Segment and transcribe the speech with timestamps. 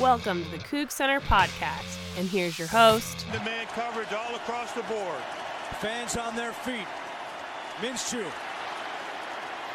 [0.00, 3.26] Welcome to the Coug Center podcast, and here's your host.
[3.32, 5.20] The man coverage all across the board.
[5.80, 6.86] Fans on their feet.
[7.82, 8.24] Minshew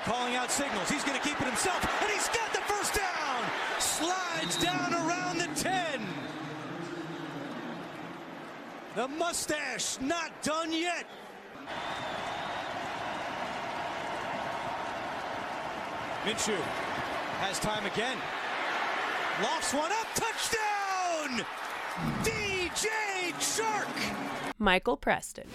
[0.03, 0.89] calling out signals.
[0.89, 3.43] He's going to keep it himself, and he's got the first down.
[3.77, 6.01] Slides down around the 10.
[8.95, 11.05] The mustache not done yet.
[16.23, 16.59] Minshew
[17.41, 18.17] has time again.
[19.43, 20.07] Lofts one up.
[20.15, 21.45] Touchdown!
[22.23, 22.87] DJ
[23.33, 23.87] Chark.
[24.59, 25.45] Michael Preston.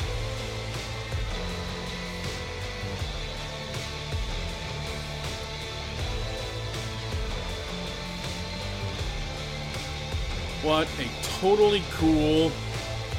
[10.62, 11.08] What a
[11.40, 12.52] totally cool,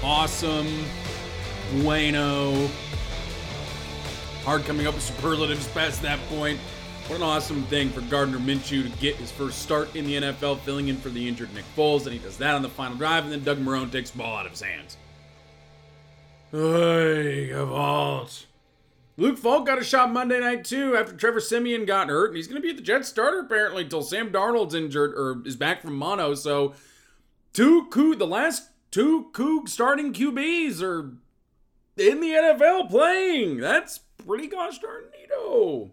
[0.04, 0.86] awesome,
[1.82, 2.70] bueno.
[4.44, 6.60] Hard coming up with superlatives past that point.
[7.12, 10.62] What an awesome thing for Gardner Minshew to get his first start in the NFL,
[10.62, 13.26] filling in for the injured Nick Foles, and he does that on the final drive,
[13.26, 14.95] and then Doug Marrone takes the ball out of his hands.
[19.17, 22.48] Luke Falk got a shot Monday night too after Trevor Siemian got hurt, and he's
[22.48, 25.82] going to be at the Jets starter apparently until Sam Darnold's injured or is back
[25.82, 26.34] from mono.
[26.34, 26.76] So
[27.51, 31.12] two Coug, the last two Coug starting QBs are
[31.98, 33.57] in the NFL playing.
[33.57, 35.91] That's pretty gosh darn neato.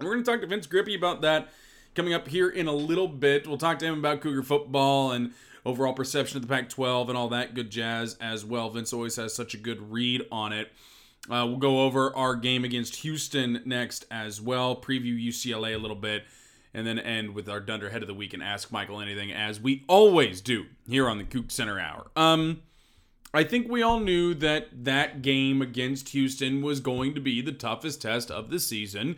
[0.00, 1.48] We're going to talk to Vince Grippi about that
[1.94, 3.46] coming up here in a little bit.
[3.46, 5.32] We'll talk to him about Cougar football and
[5.64, 8.70] overall perception of the Pac 12 and all that good jazz as well.
[8.70, 10.72] Vince always has such a good read on it.
[11.30, 15.96] Uh, we'll go over our game against Houston next as well, preview UCLA a little
[15.96, 16.24] bit,
[16.74, 19.58] and then end with our Dunder Head of the Week and ask Michael anything, as
[19.60, 22.08] we always do here on the Coug Center Hour.
[22.14, 22.60] Um,
[23.32, 27.52] I think we all knew that that game against Houston was going to be the
[27.52, 29.16] toughest test of the season.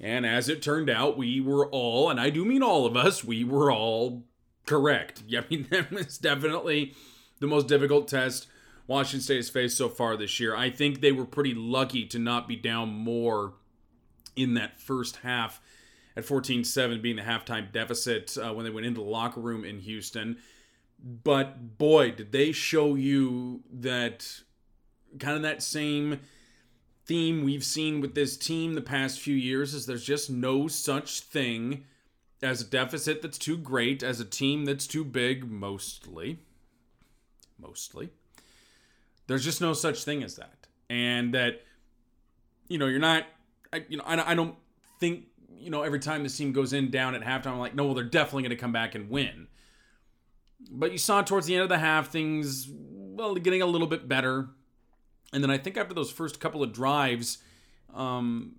[0.00, 3.24] And as it turned out, we were all, and I do mean all of us,
[3.24, 4.24] we were all
[4.66, 5.22] correct.
[5.32, 6.94] I mean, that was definitely
[7.40, 8.46] the most difficult test
[8.86, 10.54] Washington State has faced so far this year.
[10.54, 13.54] I think they were pretty lucky to not be down more
[14.36, 15.60] in that first half
[16.16, 19.64] at 14 7 being the halftime deficit uh, when they went into the locker room
[19.64, 20.38] in Houston.
[21.02, 24.42] But boy, did they show you that
[25.18, 26.20] kind of that same
[27.06, 31.20] theme we've seen with this team the past few years is there's just no such
[31.20, 31.84] thing
[32.42, 36.38] as a deficit that's too great, as a team that's too big, mostly.
[37.58, 38.10] Mostly.
[39.26, 40.66] There's just no such thing as that.
[40.90, 41.62] And that,
[42.68, 43.24] you know, you're not,
[43.72, 44.54] I, you know, I, I don't
[45.00, 45.24] think,
[45.56, 47.94] you know, every time this team goes in down at halftime, I'm like, no, well,
[47.94, 49.48] they're definitely going to come back and win.
[50.70, 54.08] But you saw towards the end of the half, things, well, getting a little bit
[54.08, 54.48] better.
[55.34, 57.38] And then I think after those first couple of drives,
[57.92, 58.54] um,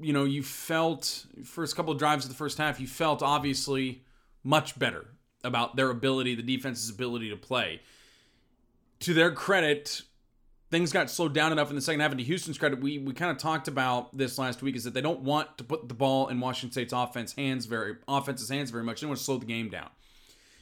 [0.00, 4.02] you know, you felt first couple of drives of the first half, you felt obviously
[4.42, 5.06] much better
[5.44, 7.82] about their ability, the defense's ability to play.
[9.00, 10.00] To their credit,
[10.70, 12.10] things got slowed down enough in the second half.
[12.10, 14.94] And to Houston's credit, we we kind of talked about this last week is that
[14.94, 18.70] they don't want to put the ball in Washington State's offense hands very offense's hands
[18.70, 19.02] very much.
[19.02, 19.90] They want to slow the game down.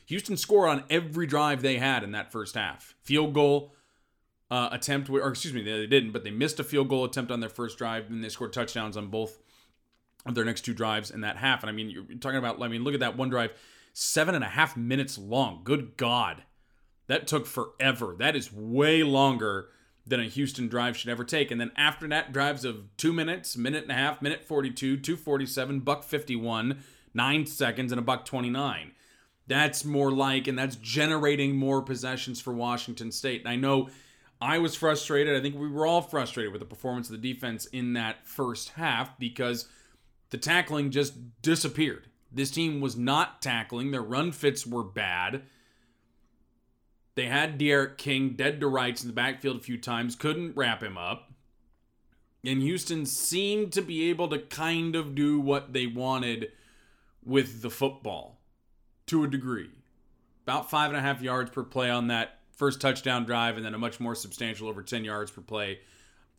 [0.07, 2.97] Houston scored on every drive they had in that first half.
[3.01, 3.73] Field goal,
[4.51, 7.41] uh, attempt, or excuse me, they didn't, but they missed a field goal attempt on
[7.41, 9.39] their first drive, and they scored touchdowns on both
[10.27, 11.63] of their next two drives in that half.
[11.63, 13.53] And I mean, you're talking about, I mean, look at that one drive,
[13.93, 15.61] seven and a half minutes long.
[15.65, 16.43] Good God.
[17.07, 18.15] That took forever.
[18.19, 19.69] That is way longer
[20.07, 21.51] than a Houston drive should ever take.
[21.51, 25.81] And then after that, drives of two minutes, minute and a half, minute 42, 247,
[25.81, 26.83] buck 51,
[27.15, 28.93] nine seconds, and a buck 29.
[29.47, 33.41] That's more like, and that's generating more possessions for Washington State.
[33.41, 33.89] And I know
[34.41, 35.37] I was frustrated.
[35.37, 38.71] I think we were all frustrated with the performance of the defense in that first
[38.71, 39.69] half because
[40.31, 42.07] the tackling just disappeared.
[42.33, 43.91] This team was not tackling.
[43.91, 45.43] Their run fits were bad.
[47.17, 50.83] They had D'Eriq King dead to rights in the backfield a few times, couldn't wrap
[50.83, 51.33] him up.
[52.45, 56.53] And Houston seemed to be able to kind of do what they wanted
[57.23, 58.41] with the football
[59.07, 59.69] to a degree.
[60.47, 63.75] About five and a half yards per play on that first touchdown drive, and then
[63.75, 65.81] a much more substantial over 10 yards per play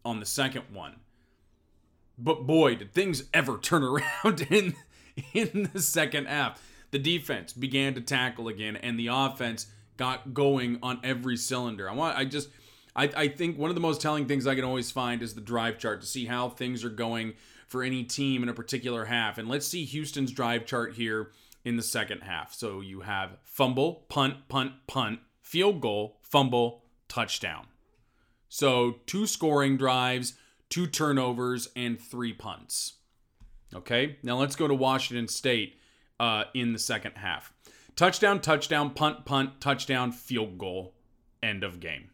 [0.05, 0.95] on the second one.
[2.17, 4.75] But boy, did things ever turn around in,
[5.33, 6.61] in the second half.
[6.91, 9.65] The defense began to tackle again, and the offense
[9.97, 11.89] got going on every cylinder.
[11.89, 12.49] I want I just
[12.95, 15.41] I, I think one of the most telling things I can always find is the
[15.41, 17.33] drive chart to see how things are going
[17.67, 19.37] for any team in a particular half.
[19.37, 21.31] And let's see Houston's drive chart here
[21.63, 22.53] in the second half.
[22.53, 25.19] So you have fumble, punt, punt, punt,
[25.51, 27.67] field goal, fumble, touchdown.
[28.47, 30.35] So two scoring drives,
[30.69, 32.93] two turnovers, and three punts.
[33.75, 35.77] Okay, now let's go to Washington State
[36.21, 37.51] uh, in the second half.
[37.97, 40.93] touchdown, touchdown, punt, punt, touchdown, field goal,
[41.43, 42.11] end of game.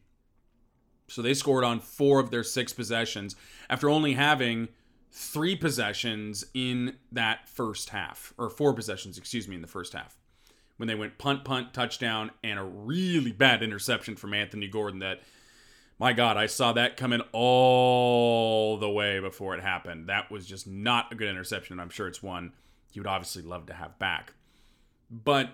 [1.07, 3.35] So they scored on four of their six possessions
[3.69, 4.69] after only having
[5.11, 10.17] three possessions in that first half, or four possessions, excuse me, in the first half.
[10.77, 15.21] When they went punt, punt, touchdown, and a really bad interception from Anthony Gordon that,
[15.99, 20.07] my God, I saw that coming all the way before it happened.
[20.07, 22.53] That was just not a good interception, and I'm sure it's one
[22.91, 24.33] he would obviously love to have back.
[25.09, 25.49] But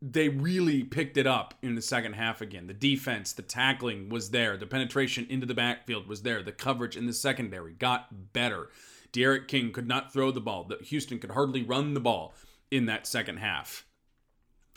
[0.00, 2.68] they really picked it up in the second half again.
[2.68, 4.56] The defense, the tackling was there.
[4.56, 6.42] The penetration into the backfield was there.
[6.42, 8.68] The coverage in the secondary got better.
[9.10, 10.70] D'Eriq King could not throw the ball.
[10.82, 12.34] Houston could hardly run the ball
[12.70, 13.84] in that second half.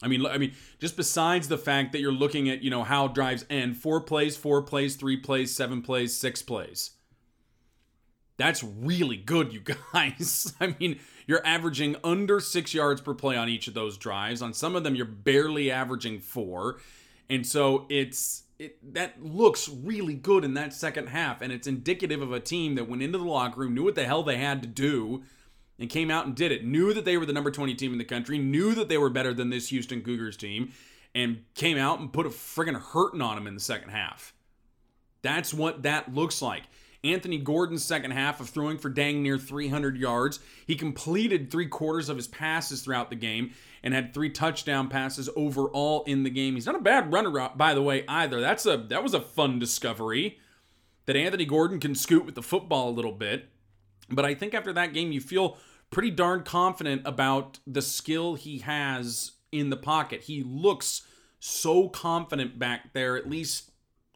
[0.02, 3.08] I mean, I mean, just besides the fact that you're looking at, you know, how
[3.08, 6.92] drives end, four plays, four plays, three plays, seven plays, six plays.
[8.38, 9.62] That's really good, you
[9.94, 10.54] guys.
[10.60, 14.42] I mean, you're averaging under six yards per play on each of those drives.
[14.42, 16.80] On some of them, you're barely averaging four.
[17.30, 22.22] And so it's it, that looks really good in that second half, and it's indicative
[22.22, 24.62] of a team that went into the locker room, knew what the hell they had
[24.62, 25.24] to do,
[25.82, 26.64] and came out and did it.
[26.64, 29.10] Knew that they were the number 20 team in the country, knew that they were
[29.10, 30.72] better than this Houston Cougars team,
[31.16, 34.34] and came out and put a friggin' hurting on them in the second half.
[35.24, 36.64] That's what that looks like.
[37.04, 40.40] Anthony Gordon's second half of throwing for dang near 300 yards.
[40.68, 43.52] He completed three quarters of his passes throughout the game
[43.82, 46.54] and had three touchdown passes overall in the game.
[46.54, 48.40] He's not a bad runner, uh, by the way, either.
[48.40, 50.38] That's a that was a fun discovery
[51.08, 53.50] that Anthony Gordon can scoot with the football a little bit.
[54.12, 55.58] But I think after that game, you feel
[55.90, 60.22] pretty darn confident about the skill he has in the pocket.
[60.22, 61.06] He looks
[61.40, 63.72] so confident back there, at least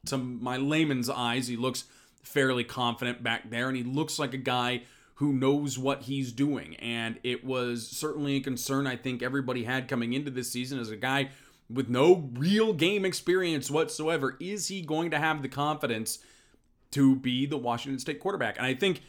[0.06, 1.48] to my layman's eyes.
[1.48, 1.86] He looks
[2.24, 4.84] fairly confident back there, and he looks like a guy
[5.16, 6.76] who knows what he's doing.
[6.76, 10.90] And it was certainly a concern I think everybody had coming into this season as
[10.90, 11.30] a guy
[11.70, 14.38] with no real game experience whatsoever.
[14.40, 16.20] Is he going to have the confidence
[16.92, 18.58] to be the Washington State quarterback?
[18.58, 19.02] And I think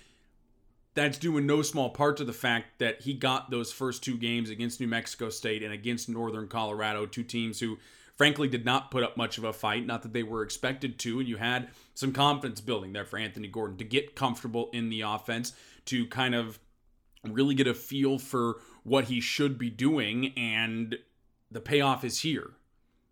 [0.97, 4.17] that's due in no small part to the fact that he got those first two
[4.17, 7.79] games against New Mexico State and against Northern Colorado, two teams who
[8.17, 9.87] frankly did not put up much of a fight.
[9.87, 13.47] Not that they were expected to, and you had some confidence building there for Anthony
[13.47, 15.53] Gordon to get comfortable in the offense,
[15.85, 16.59] to kind of
[17.23, 20.97] really get a feel for what he should be doing, and
[21.51, 22.53] the payoff is here.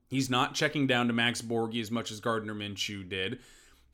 [0.09, 3.41] He's not checking down to Max Borghi as much as Gardner Minshew did.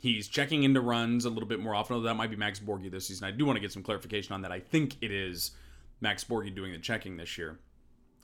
[0.00, 1.94] He's checking into runs a little bit more often.
[1.94, 3.26] Although that might be Max Borghi this season.
[3.26, 4.50] I do want to get some clarification on that.
[4.50, 5.52] I think it is
[6.00, 7.58] Max Borghi doing the checking this year.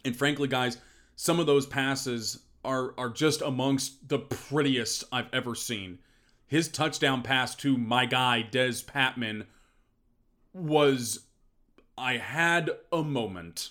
[0.05, 0.79] And frankly, guys,
[1.17, 5.99] some of those passes are are just amongst the prettiest I've ever seen.
[6.47, 9.47] His touchdown pass to my guy Dez Patmon
[10.55, 11.27] was
[11.99, 13.71] I had a moment.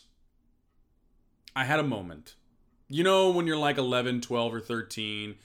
[1.55, 2.35] I had a moment.
[2.87, 5.35] You know when you're like 11, 12 or 13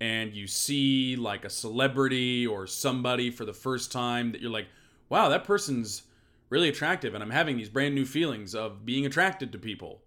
[0.00, 4.68] and you see like a celebrity or somebody for the first time that you're like,
[5.08, 6.04] "Wow, that person's
[6.48, 10.02] really attractive and I'm having these brand new feelings of being attracted to people."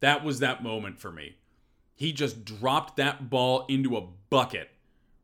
[0.00, 1.36] That was that moment for me.
[1.94, 4.70] He just dropped that ball into a bucket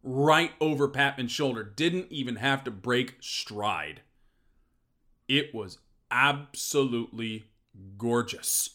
[0.03, 1.65] right over Patmon's shoulder.
[1.65, 4.03] Didn't even have to break stride.
[5.27, 5.79] It was
[6.11, 7.47] absolutely
[7.97, 8.71] gorgeous.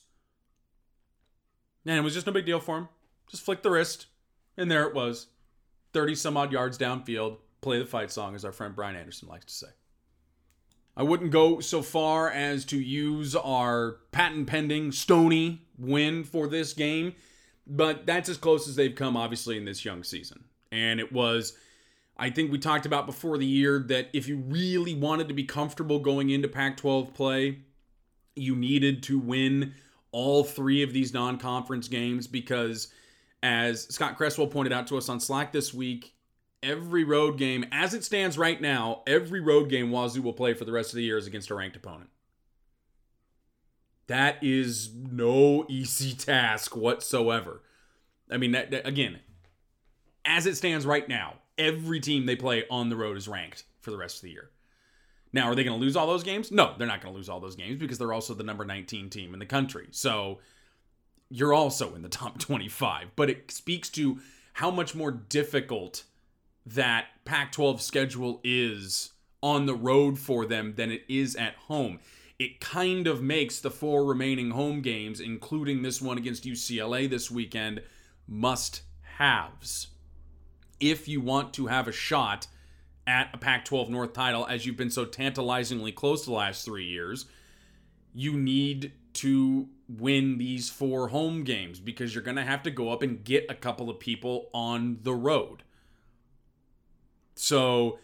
[1.85, 2.89] And it was just no big deal for him.
[3.27, 4.07] Just flick the wrist,
[4.57, 5.27] and there it was.
[5.93, 7.37] 30 some odd yards downfield.
[7.61, 9.67] Play the fight song, as our friend Brian Anderson likes to say.
[10.97, 16.73] I wouldn't go so far as to use our patent pending Stony win for this
[16.73, 17.13] game
[17.65, 20.43] but that's as close as they've come, obviously, in this young season.
[20.71, 21.57] And it was,
[22.17, 25.43] I think we talked about before the year that if you really wanted to be
[25.43, 27.59] comfortable going into Pac 12 play,
[28.35, 29.73] you needed to win
[30.11, 32.89] all three of these non conference games because,
[33.43, 36.15] as Scott Cresswell pointed out to us on Slack this week,
[36.63, 40.63] every road game, as it stands right now, every road game Wazoo will play for
[40.63, 42.09] the rest of the year is against a ranked opponent.
[44.07, 47.61] That is no easy task whatsoever.
[48.31, 49.19] I mean, that, that, again,
[50.23, 53.91] as it stands right now, every team they play on the road is ranked for
[53.91, 54.51] the rest of the year.
[55.33, 56.49] Now, are they going to lose all those games?
[56.49, 59.09] No, they're not going to lose all those games because they're also the number 19
[59.09, 59.87] team in the country.
[59.91, 60.39] So
[61.29, 63.15] you're also in the top 25.
[63.15, 64.19] But it speaks to
[64.53, 66.03] how much more difficult
[66.65, 69.11] that Pac 12 schedule is
[69.41, 71.99] on the road for them than it is at home
[72.39, 77.29] it kind of makes the four remaining home games, including this one against UCLA this
[77.29, 77.81] weekend,
[78.27, 78.81] must
[79.17, 79.87] haves.
[80.79, 82.47] If you want to have a shot
[83.05, 86.85] at a Pac 12 North title, as you've been so tantalizingly close the last three
[86.85, 87.25] years,
[88.13, 89.69] you need to
[89.99, 93.45] win these four home games because you're going to have to go up and get
[93.49, 95.63] a couple of people on the road.
[97.35, 97.99] So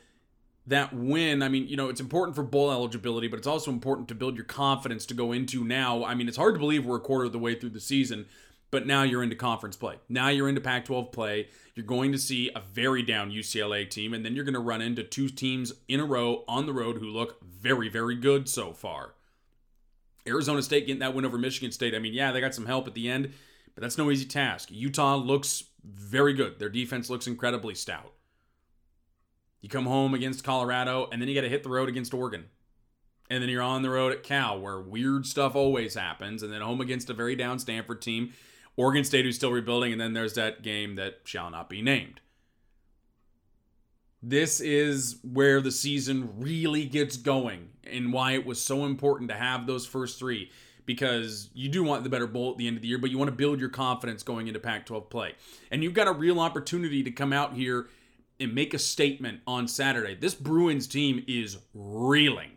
[0.68, 4.08] that win, I mean, you know, it's important for bowl eligibility, but it's also important
[4.10, 6.04] to build your confidence to go into now.
[6.04, 8.28] I mean, it's hard to believe we're a quarter of the way through the season,
[8.72, 9.96] but now you're into conference play.
[10.08, 11.48] Now you're into Pac 12 play.
[11.76, 14.82] You're going to see a very down UCLA team, and then you're going to run
[14.82, 18.74] into two teams in a row on the road who look very, very good so
[18.74, 19.14] far.
[20.28, 21.96] Arizona State getting that win over Michigan State.
[21.96, 23.34] I mean, yeah, they got some help at the end,
[23.76, 24.70] but that's no easy task.
[24.72, 26.60] Utah looks very good.
[26.60, 28.14] Their defense looks incredibly stout.
[29.62, 32.46] You come home against Colorado, and then you got to hit the road against Oregon.
[33.30, 36.42] And then you're on the road at Cal, where weird stuff always happens.
[36.42, 38.34] And then home against a very down Stanford team.
[38.76, 39.92] Oregon State, who's still rebuilding.
[39.92, 42.22] And then there's that game that shall not be named.
[44.22, 49.36] This is where the season really gets going and why it was so important to
[49.36, 50.52] have those first three
[50.86, 53.18] because you do want the better bowl at the end of the year, but you
[53.18, 55.36] want to build your confidence going into Pac 12 play.
[55.70, 57.88] And you've got a real opportunity to come out here
[58.40, 60.16] and make a statement on Saturday.
[60.16, 62.54] This Bruins team is reeling.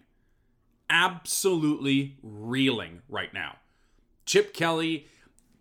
[0.89, 3.57] Absolutely reeling right now.
[4.25, 5.09] Chip Kelly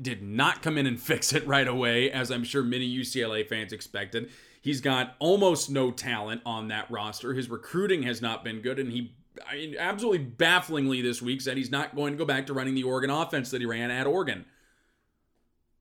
[0.02, 3.74] did not come in and fix it right away, as I'm sure many UCLA fans
[3.74, 4.30] expected.
[4.62, 7.34] He's got almost no talent on that roster.
[7.34, 9.16] His recruiting has not been good, and he
[9.50, 12.76] I mean, absolutely bafflingly this week said he's not going to go back to running
[12.76, 14.46] the Oregon offense that he ran at Oregon.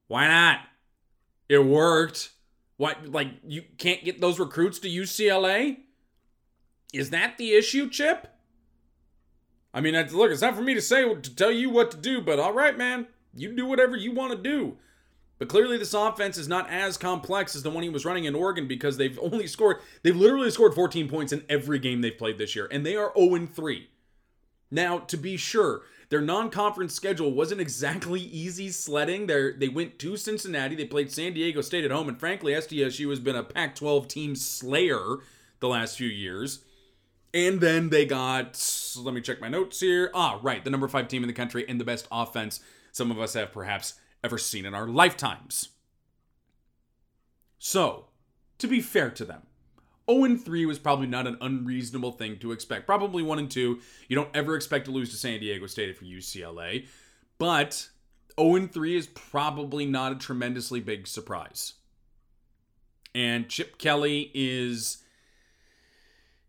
[0.08, 0.60] Why not?
[1.48, 2.30] It worked.
[2.76, 5.78] What, like, you can't get those recruits to UCLA?
[6.94, 8.28] Is that the issue, Chip?
[9.72, 12.20] I mean, look, it's not for me to say, to tell you what to do,
[12.20, 13.06] but all right, man.
[13.34, 14.78] You do whatever you want to do.
[15.40, 18.34] But clearly, this offense is not as complex as the one he was running in
[18.34, 22.36] Oregon because they've only scored, they've literally scored 14 points in every game they've played
[22.38, 23.88] this year, and they are 0 3.
[24.70, 25.80] Now, to be sure,
[26.10, 29.26] their non-conference schedule wasn't exactly easy sledding.
[29.26, 33.08] They they went to Cincinnati, they played San Diego State at home, and frankly, SDSU
[33.08, 35.16] has been a Pac-12 team slayer
[35.60, 36.64] the last few years.
[37.32, 38.60] And then they got,
[38.98, 40.10] let me check my notes here.
[40.14, 42.60] Ah, right, the number five team in the country and the best offense
[42.92, 45.70] some of us have perhaps ever seen in our lifetimes.
[47.58, 48.06] So,
[48.58, 49.42] to be fair to them,
[50.10, 52.86] 0 3 was probably not an unreasonable thing to expect.
[52.86, 53.80] Probably 1 and 2.
[54.08, 56.86] You don't ever expect to lose to San Diego State if you're UCLA.
[57.38, 57.88] But
[58.38, 61.74] 0 3 is probably not a tremendously big surprise.
[63.14, 64.98] And Chip Kelly is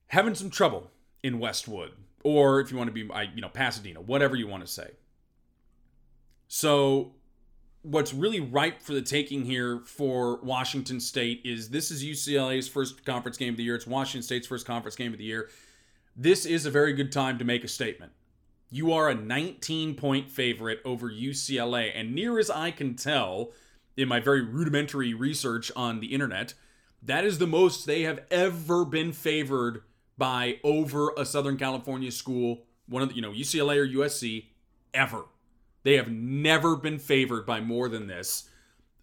[0.07, 0.91] having some trouble
[1.23, 1.91] in Westwood,
[2.23, 4.91] or if you want to be, you know, Pasadena, whatever you want to say.
[6.47, 7.13] So
[7.83, 13.05] what's really ripe for the taking here for Washington State is this is UCLA's first
[13.05, 13.75] conference game of the year.
[13.75, 15.49] It's Washington State's first conference game of the year.
[16.15, 18.11] This is a very good time to make a statement.
[18.69, 23.51] You are a 19 point favorite over UCLA, and near as I can tell
[23.97, 26.53] in my very rudimentary research on the internet,
[27.01, 29.83] that is the most they have ever been favored
[30.17, 34.45] by over a Southern California school, one of the, you know, UCLA or USC,
[34.93, 35.23] ever.
[35.83, 38.49] They have never been favored by more than this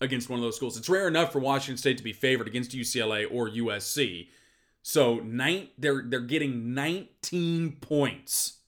[0.01, 0.77] against one of those schools.
[0.77, 4.29] It's rare enough for Washington State to be favored against UCLA or USC.
[4.83, 8.59] So nine, they're they're getting 19 points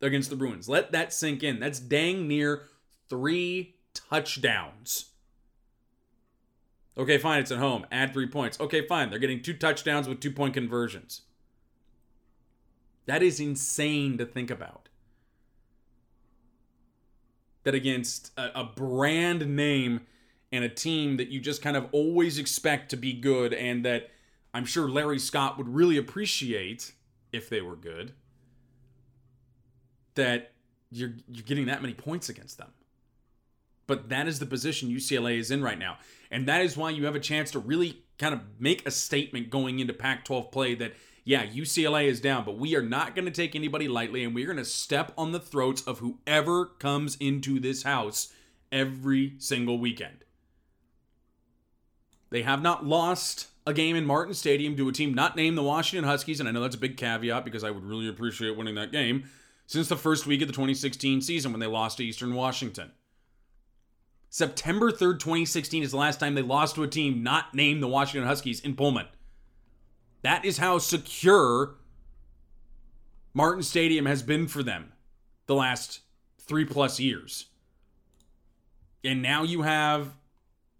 [0.00, 0.68] against the Bruins.
[0.68, 1.60] Let that sink in.
[1.60, 2.68] That's dang near
[3.08, 5.10] three touchdowns.
[6.98, 7.84] Okay, fine, it's at home.
[7.92, 8.58] Add three points.
[8.58, 9.10] Okay, fine.
[9.10, 11.22] They're getting two touchdowns with two point conversions.
[13.04, 14.88] That is insane to think about
[17.66, 20.02] that against a, a brand name
[20.52, 24.08] and a team that you just kind of always expect to be good and that
[24.54, 26.92] I'm sure Larry Scott would really appreciate
[27.32, 28.12] if they were good
[30.14, 30.52] that
[30.92, 32.70] you're you're getting that many points against them.
[33.88, 35.98] But that is the position UCLA is in right now.
[36.30, 39.50] And that is why you have a chance to really kind of make a statement
[39.50, 40.94] going into Pac 12 play that
[41.26, 44.46] yeah, UCLA is down, but we are not going to take anybody lightly, and we're
[44.46, 48.32] going to step on the throats of whoever comes into this house
[48.70, 50.24] every single weekend.
[52.30, 55.64] They have not lost a game in Martin Stadium to a team not named the
[55.64, 58.76] Washington Huskies, and I know that's a big caveat because I would really appreciate winning
[58.76, 59.24] that game
[59.66, 62.92] since the first week of the 2016 season when they lost to Eastern Washington.
[64.30, 67.88] September 3rd, 2016 is the last time they lost to a team not named the
[67.88, 69.06] Washington Huskies in Pullman.
[70.26, 71.76] That is how secure
[73.32, 74.90] Martin Stadium has been for them
[75.46, 76.00] the last
[76.40, 77.46] three plus years.
[79.04, 80.16] And now you have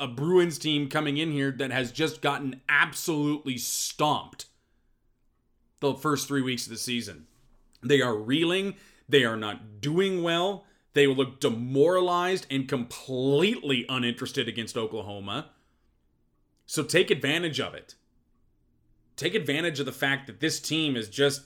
[0.01, 4.47] a Bruins team coming in here that has just gotten absolutely stomped
[5.79, 7.29] the first three weeks of the season.
[7.85, 8.75] They are reeling.
[9.09, 10.65] They are not doing well.
[10.95, 15.51] They look demoralized and completely uninterested against Oklahoma.
[16.67, 17.95] So take advantage of it.
[19.17, 21.43] Take advantage of the fact that this team is just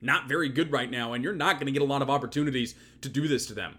[0.00, 2.74] not very good right now, and you're not going to get a lot of opportunities
[3.00, 3.78] to do this to them.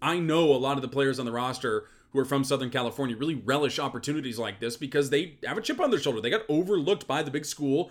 [0.00, 3.16] I know a lot of the players on the roster who are from Southern California
[3.16, 6.20] really relish opportunities like this because they have a chip on their shoulder.
[6.20, 7.90] They got overlooked by the big school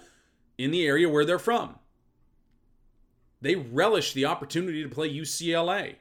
[0.58, 1.80] in the area where they're from.
[3.42, 5.96] They relish the opportunity to play UCLA.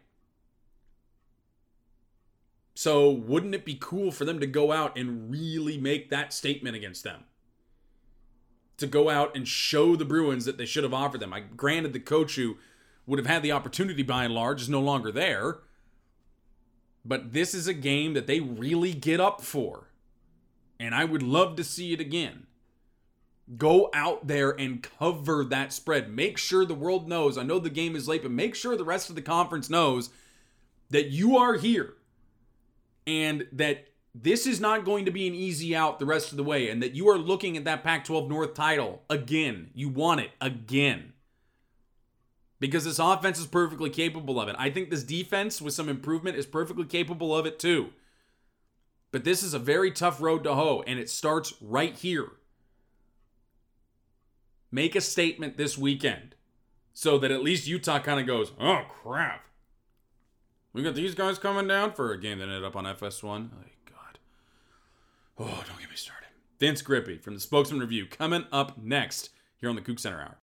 [2.75, 6.77] So, wouldn't it be cool for them to go out and really make that statement
[6.77, 7.25] against them?
[8.83, 11.33] To go out and show the Bruins that they should have offered them.
[11.33, 12.57] I granted the coach who
[13.07, 15.59] would have had the opportunity by and large is no longer there.
[17.05, 19.89] But this is a game that they really get up for.
[20.81, 22.49] And I would love to see it again.
[23.57, 26.13] Go out there and cover that spread.
[26.13, 27.39] Make sure the world knows.
[27.39, 30.11] I know the game is late, but make sure the rest of the conference knows
[30.91, 31.95] that you are here
[33.07, 36.45] and that this is not going to be an easy out the rest of the
[36.45, 39.71] way and that you are looking at that Pac 12 North title again.
[39.75, 41.15] You want it again.
[42.61, 44.55] Because this offense is perfectly capable of it.
[44.59, 47.91] I think this defense, with some improvement, is perfectly capable of it too.
[49.11, 52.29] But this is a very tough road to hoe, and it starts right here.
[54.71, 56.35] Make a statement this weekend
[56.95, 59.45] so that at least Utah kind of goes, oh crap.
[60.73, 63.51] We got these guys coming down for a game that ended up on FS1.
[65.39, 66.29] Oh, don't get me started.
[66.61, 70.39] Vince Grippi from the Spokesman Review coming up next here on the Coug Center Hour.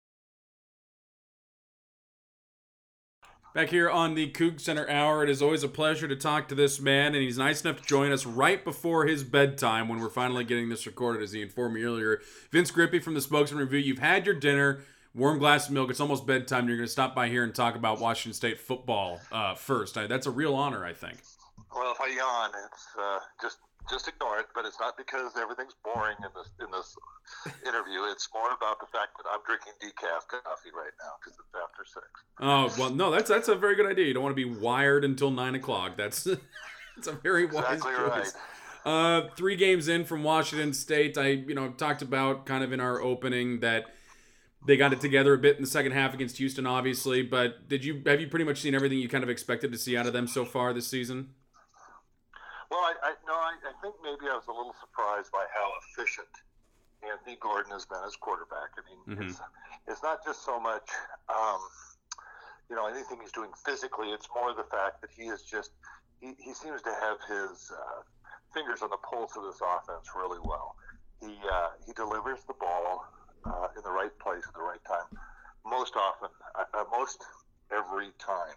[3.54, 6.54] Back here on the Coug Center Hour, it is always a pleasure to talk to
[6.54, 10.11] this man, and he's nice enough to join us right before his bedtime when we're
[10.11, 12.21] finally getting this recorded, as he informed me earlier.
[12.50, 14.80] Vince Grippi from the Spokesman Review, you've had your dinner
[15.14, 15.90] warm glass of milk.
[15.90, 16.68] It's almost bedtime.
[16.68, 19.96] You're going to stop by here and talk about Washington State football uh, first.
[19.96, 21.18] I, that's a real honor, I think.
[21.74, 23.59] Well, if I yawn, it's uh, just
[23.90, 24.46] just ignore it.
[24.55, 26.96] But it's not because everything's boring in this in this
[27.66, 28.05] interview.
[28.11, 31.85] It's more about the fact that I'm drinking decaf coffee right now because it's after
[31.85, 32.07] six.
[32.40, 34.07] Oh well, no, that's that's a very good idea.
[34.07, 35.96] You don't want to be wired until nine o'clock.
[35.96, 36.24] That's
[36.96, 38.35] that's a very wise exactly choice.
[38.35, 38.35] right.
[38.85, 41.18] Uh, three games in from Washington State.
[41.18, 43.87] I you know talked about kind of in our opening that
[44.66, 47.22] they got it together a bit in the second half against Houston, obviously.
[47.22, 49.96] But did you have you pretty much seen everything you kind of expected to see
[49.96, 51.31] out of them so far this season?
[52.70, 55.72] Well, I, I no, I, I think maybe I was a little surprised by how
[55.88, 56.28] efficient
[57.02, 58.76] Anthony Gordon has been as quarterback.
[58.76, 59.24] I mean, Mhm.
[59.24, 59.40] it's
[59.87, 60.85] it's not just so much,
[61.33, 61.61] um,
[62.68, 64.11] you know, anything he's doing physically.
[64.12, 65.70] It's more the fact that he is just
[66.20, 68.00] he, he seems to have his uh,
[68.52, 70.74] fingers on the pulse of this offense really well.
[71.20, 73.04] He uh, he delivers the ball
[73.48, 75.09] uh, in the right place at the right time,
[75.64, 77.24] most often, uh, uh, most
[77.72, 78.54] every time.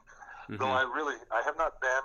[0.60, 0.76] Though Mhm.
[0.76, 2.04] I really, I have not been.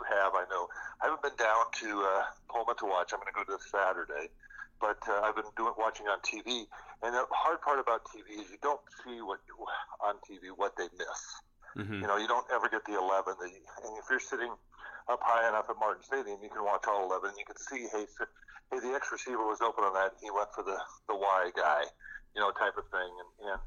[0.00, 0.68] You have, I know.
[1.04, 3.12] I haven't been down to uh, Pullman to watch.
[3.12, 4.32] I'm going to go this Saturday,
[4.80, 6.64] but uh, I've been doing watching on TV.
[7.04, 9.60] And the hard part about TV is you don't see what you,
[10.00, 11.20] on TV what they miss.
[11.76, 12.00] Mhm.
[12.00, 13.36] You know, you don't ever get the 11.
[13.40, 14.50] That you, and if you're sitting
[15.08, 17.36] up high enough at Martin Stadium, you can watch all 11.
[17.36, 18.06] You can see, hey,
[18.72, 20.16] hey, the X receiver was open on that.
[20.16, 21.84] And he went for the the Y guy,
[22.34, 23.10] you know, type of thing.
[23.20, 23.60] And, and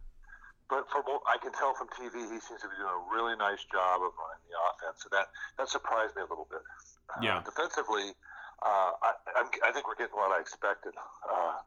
[0.74, 3.38] but from what I can tell from TV, he seems to be doing a really
[3.38, 5.06] nice job of running the offense.
[5.06, 5.30] So that
[5.62, 6.66] that surprised me a little bit.
[7.14, 7.46] Uh, Yeah.
[7.46, 8.18] defensively,
[8.66, 10.98] uh, I, I'm, I think we're getting what I expected.
[11.30, 11.62] Uh,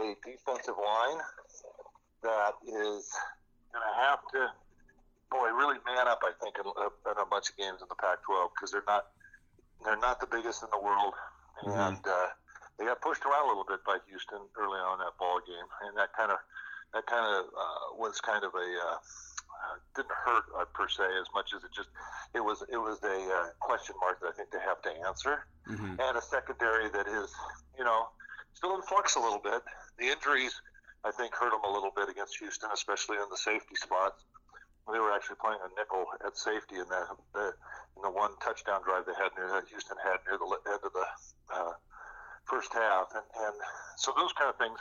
[0.00, 1.20] a defensive line
[2.24, 3.04] that is
[3.72, 4.48] going to have to,
[5.30, 6.20] boy, really man up.
[6.24, 9.12] I think in, in a bunch of games in the Pac-12 because they're not
[9.84, 11.12] they're not the biggest in the world,
[11.60, 11.76] Mhm.
[11.76, 12.28] and uh,
[12.80, 15.68] they got pushed around a little bit by Houston early on in that ball game,
[15.84, 16.38] and that kind of
[16.94, 21.04] that kind of uh, was kind of a uh, uh, didn't hurt uh, per se
[21.20, 21.88] as much as it just
[22.34, 25.46] it was it was a uh, question mark that I think they have to answer,
[25.68, 25.98] Mhm.
[25.98, 27.34] and a secondary that is
[27.78, 28.08] you know
[28.54, 29.62] still in flux a little bit.
[29.98, 30.54] The injuries
[31.04, 34.24] I think hurt them a little bit against Houston, especially in the safety spots.
[34.90, 37.02] They were actually playing a nickel at safety in the,
[37.34, 37.54] the
[37.96, 40.92] in the one touchdown drive they had near that Houston had near the end of
[40.92, 41.06] the
[41.52, 41.72] uh,
[42.44, 43.54] first half, and and
[43.96, 44.78] so those kind of things,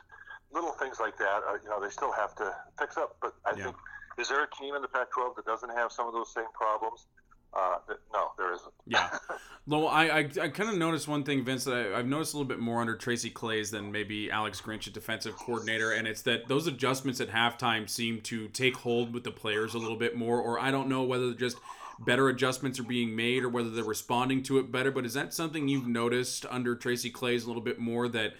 [0.56, 3.18] little things like that, are, you know, they still have to fix up.
[3.22, 3.66] But I Yeah.
[3.66, 3.76] think
[4.18, 7.06] is there a team in the Pac-12 that doesn't have some of those same problems?
[7.54, 8.74] Uh, th- no, there isn't.
[8.88, 9.10] Yeah.
[9.68, 12.38] Well, I I, I kind of noticed one thing, Vince, that I, I've noticed a
[12.38, 16.22] little bit more under Tracy Claeys than maybe Alex Grinch, a defensive coordinator, and it's
[16.22, 20.16] that those adjustments at halftime seem to take hold with the players a little bit
[20.16, 21.58] more, or I don't know whether just
[21.98, 24.92] better adjustments are being made or whether they're responding to it better.
[24.92, 28.34] But is that something you've noticed under Tracy Claeys a little bit more that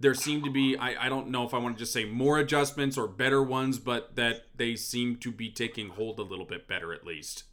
[0.00, 2.38] there seem to be I, I don't know if I want to just say more
[2.38, 6.66] adjustments or better ones, but that they seem to be taking hold a little bit
[6.66, 7.44] better at least.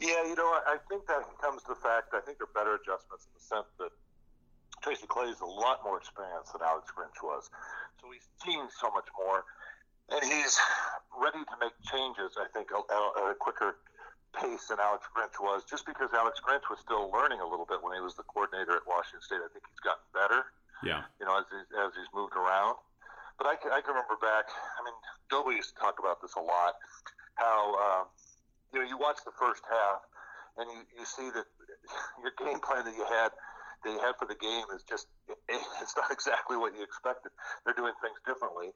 [0.00, 3.28] Yeah, you know, I think that comes to the fact I think they're better adjustments
[3.28, 3.92] in the sense that
[4.82, 7.48] Tracy Clay is a lot more experienced than Alex Grinch was.
[8.00, 9.44] So he's seen so much more.
[10.12, 10.54] And he's
[11.16, 13.76] ready to make changes, I think, at a quicker
[14.36, 17.82] pace than Alex Grinch was, just because Alex Grinch was still learning a little bit
[17.82, 19.42] when he was the coordinator at Washington State.
[19.42, 20.52] I think he's gotten better.
[20.82, 21.06] Yeah.
[21.20, 22.76] You know, as he's, as he's moved around.
[23.38, 24.96] But I can, I can remember back, I mean,
[25.28, 26.80] Dobie used to talk about this a lot,
[27.36, 28.04] how, uh,
[28.72, 30.00] you know, you watch the first half
[30.56, 31.44] and you, you see that
[32.24, 33.32] your game plan that you had–
[33.86, 35.06] they had for the game is just
[35.48, 37.30] it's not exactly what you expected.
[37.64, 38.74] They're doing things differently.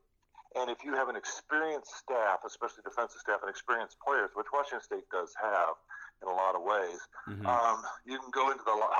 [0.58, 4.82] And if you have an experienced staff, especially defensive staff and experienced players, which Washington
[4.82, 5.78] State does have
[6.22, 6.98] in a lot of ways,
[7.30, 7.46] mm-hmm.
[7.46, 8.90] um, you can go into the lo-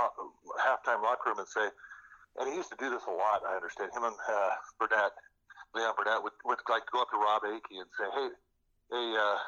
[0.62, 1.66] halftime locker room and say,
[2.38, 3.43] and he used to do this a lot.
[3.43, 5.12] I understand him and uh, Burnett,
[5.75, 8.29] Leon Burnett would, would like to go up to Rob Akey and say, "Hey,
[8.90, 9.38] hey, uh,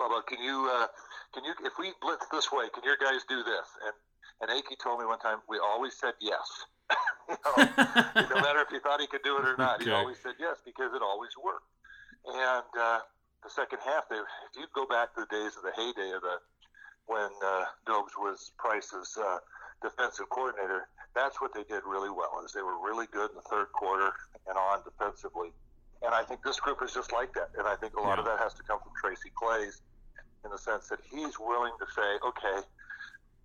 [0.00, 0.86] Bubba, can you, uh,
[1.32, 3.94] can you, if we blitz this way, can your guys do this?" And
[4.40, 6.44] and Akey told me one time, we always said yes.
[7.28, 9.86] you know, no matter if he thought he could do it or not, okay.
[9.86, 11.66] he always said yes because it always worked.
[12.26, 13.00] And uh,
[13.42, 16.22] the second half, they, if you go back to the days of the heyday of
[16.22, 16.36] the
[17.06, 19.38] when uh, Dobes was Price's uh,
[19.80, 22.44] defensive coordinator, that's what they did really well.
[22.44, 24.12] Is they were really good in the third quarter
[24.46, 25.50] and on defensively.
[26.04, 27.50] And I think this group is just like that.
[27.56, 28.20] And I think a lot yeah.
[28.20, 29.80] of that has to come from Tracy Claeys
[30.44, 32.60] in the sense that he's willing to say, okay,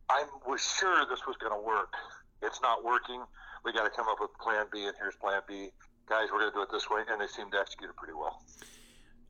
[0.09, 1.95] I was sure this was going to work.
[2.43, 3.23] It's not working.
[3.63, 5.71] We got to come up with plan B, and here's plan B.
[6.09, 8.13] Guys, we're going to do it this way, and they seem to execute it pretty
[8.13, 8.43] well.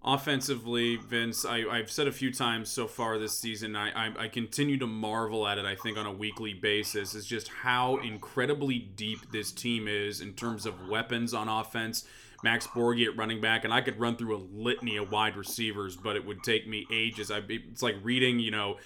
[0.03, 4.27] Offensively, Vince, I, have said a few times so far this season, I, I, I
[4.29, 8.79] continue to marvel at it, I think, on a weekly basis, is just how incredibly
[8.79, 12.05] deep this team is in terms of weapons on offense.
[12.43, 15.95] Max Borghi at running back, and I could run through a litany of wide receivers,
[15.95, 17.29] but it would take me ages.
[17.29, 18.77] I, it's like reading, you know,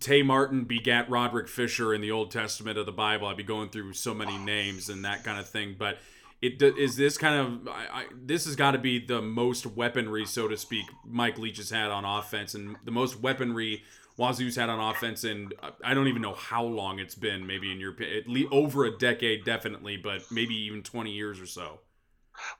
[0.00, 3.26] Tay Martin begat Roderick Fisher in the Old Testament of the Bible.
[3.26, 5.76] I'd be going through so many names and that kind of thing.
[5.78, 5.98] But
[6.40, 10.24] it is this kind of I, I, this has got to be the most weaponry,
[10.24, 13.82] so to speak, Mike Leach has had on offense, and the most weaponry
[14.16, 15.24] Wazoo's had on offense.
[15.24, 17.46] And I don't even know how long it's been.
[17.46, 21.46] Maybe in your at least over a decade, definitely, but maybe even twenty years or
[21.46, 21.80] so.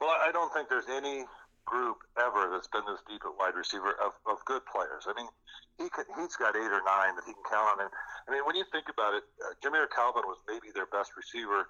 [0.01, 1.25] Well, I don't think there's any
[1.65, 5.05] group ever that's been this deep at wide receiver of, of good players.
[5.07, 5.29] I mean,
[5.77, 7.85] he could, he's got eight or nine that he can count on.
[7.85, 7.91] And
[8.27, 11.69] I mean, when you think about it, uh, Jamire Calvin was maybe their best receiver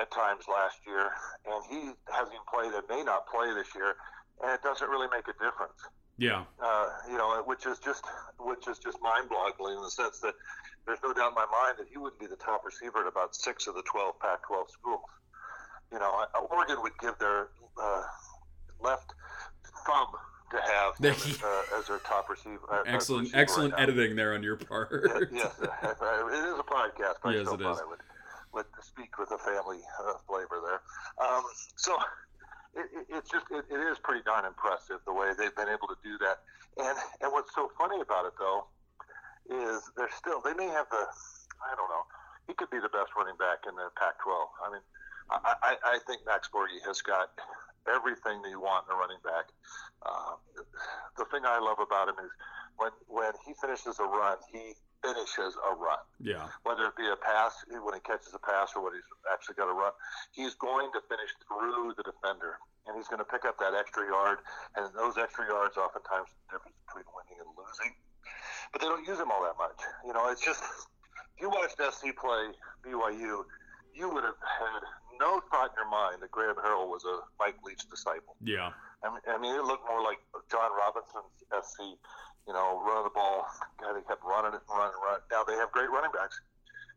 [0.00, 1.10] at times last year,
[1.46, 3.96] and he hasn't even played and may not play this year,
[4.42, 5.80] and it doesn't really make a difference.
[6.18, 6.44] Yeah.
[6.62, 8.04] Uh, you know, which is just
[8.38, 10.34] which is just mind-boggling in the sense that
[10.86, 13.34] there's no doubt in my mind that he wouldn't be the top receiver at about
[13.34, 15.00] six of the 12 Pac-12 schools.
[15.90, 17.48] You know, Oregon would give their
[17.80, 18.02] uh,
[18.80, 19.12] left
[19.86, 20.08] thumb
[20.50, 22.60] to have him, uh, as their top receiver.
[22.70, 25.08] Uh, excellent, receiver excellent right editing there on your part.
[25.32, 27.14] yes, uh, it is a podcast.
[27.22, 27.78] But yes, it is.
[28.52, 30.82] Would speak with a family uh, flavor there.
[31.22, 31.44] Um,
[31.76, 31.94] so
[32.74, 35.86] it, it, it's just it, it is pretty darn impressive the way they've been able
[35.88, 36.42] to do that.
[36.78, 38.66] And and what's so funny about it though
[39.50, 41.04] is they're still they may have the
[41.62, 42.04] I don't know
[42.46, 44.30] he could be the best running back in the Pac-12.
[44.66, 44.82] I mean.
[45.30, 47.30] I, I, I think Max Borghi has got
[47.88, 49.46] everything that you want in a running back.
[50.04, 50.34] Uh,
[51.16, 52.30] the thing I love about him is
[52.76, 56.04] when when he finishes a run, he finishes a run.
[56.20, 56.48] Yeah.
[56.62, 59.68] Whether it be a pass, when he catches a pass, or when he's actually got
[59.68, 59.92] a run,
[60.32, 64.06] he's going to finish through the defender, and he's going to pick up that extra
[64.06, 64.38] yard.
[64.76, 67.92] And those extra yards, oftentimes, the difference between winning and losing.
[68.72, 69.80] But they don't use him all that much.
[70.06, 72.52] You know, it's just if you watched SC play
[72.84, 73.44] BYU,
[73.94, 74.82] you would have had
[75.18, 78.36] no thought in your mind that Graham Harrell was a Mike Leach disciple.
[78.42, 78.70] Yeah.
[79.00, 80.20] I mean, I mean, it looked more like
[80.52, 81.96] John Robinson's SC,
[82.44, 83.48] you know, running the ball.
[83.80, 85.24] Guy they kept running it and running and running.
[85.32, 86.40] Now they have great running backs,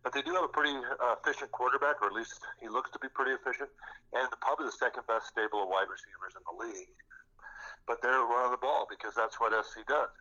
[0.04, 3.00] but they do have a pretty uh, efficient quarterback, or at least he looks to
[3.00, 3.72] be pretty efficient,
[4.12, 6.92] and the probably the second best stable of wide receivers in the league.
[7.88, 10.12] But they're running the ball because that's what SC does.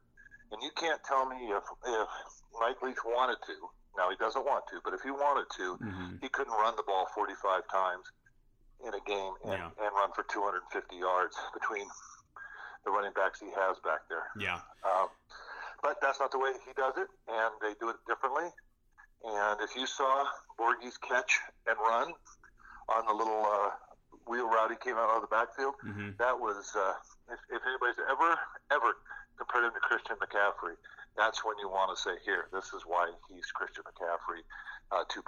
[0.55, 2.11] And you can't tell me if if
[2.62, 3.55] Mike Leach wanted to
[3.97, 6.16] now he doesn't want to, but if he wanted to, mm-hmm.
[6.23, 8.07] he couldn't run the ball 45 times
[8.87, 9.85] in a game and, yeah.
[9.85, 11.87] and run for 250 yards between
[12.85, 14.27] the running backs he has back there.
[14.38, 14.59] Yeah.
[14.83, 15.09] Um,
[15.83, 18.51] but that's not the way he does it, and they do it differently.
[19.23, 20.27] And if you saw
[20.59, 22.14] Borghi's catch and run
[22.90, 23.71] on the little uh,
[24.27, 26.18] wheel route he came out of the backfield, mm-hmm.
[26.18, 26.95] that was uh,
[27.31, 28.38] if, if anybody's ever
[28.71, 28.99] ever
[29.38, 30.75] compared him to Christian McCaffrey,
[31.16, 34.42] that's when you want to say, here, this is why he's Christian McCaffrey.
[34.92, 35.22] Uh, 2.0.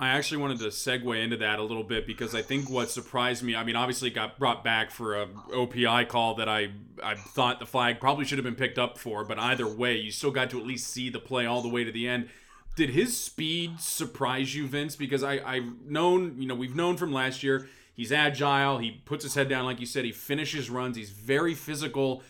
[0.00, 3.42] I actually wanted to segue into that a little bit because I think what surprised
[3.42, 6.70] me, I mean, obviously got brought back for a OPI call that I,
[7.02, 10.10] I thought the flag probably should have been picked up for, but either way, you
[10.10, 12.28] still got to at least see the play all the way to the end.
[12.74, 14.96] Did his speed surprise you, Vince?
[14.96, 19.24] Because I, I've known, you know, we've known from last year, he's agile, he puts
[19.24, 22.22] his head down, like you said, he finishes runs, he's very physical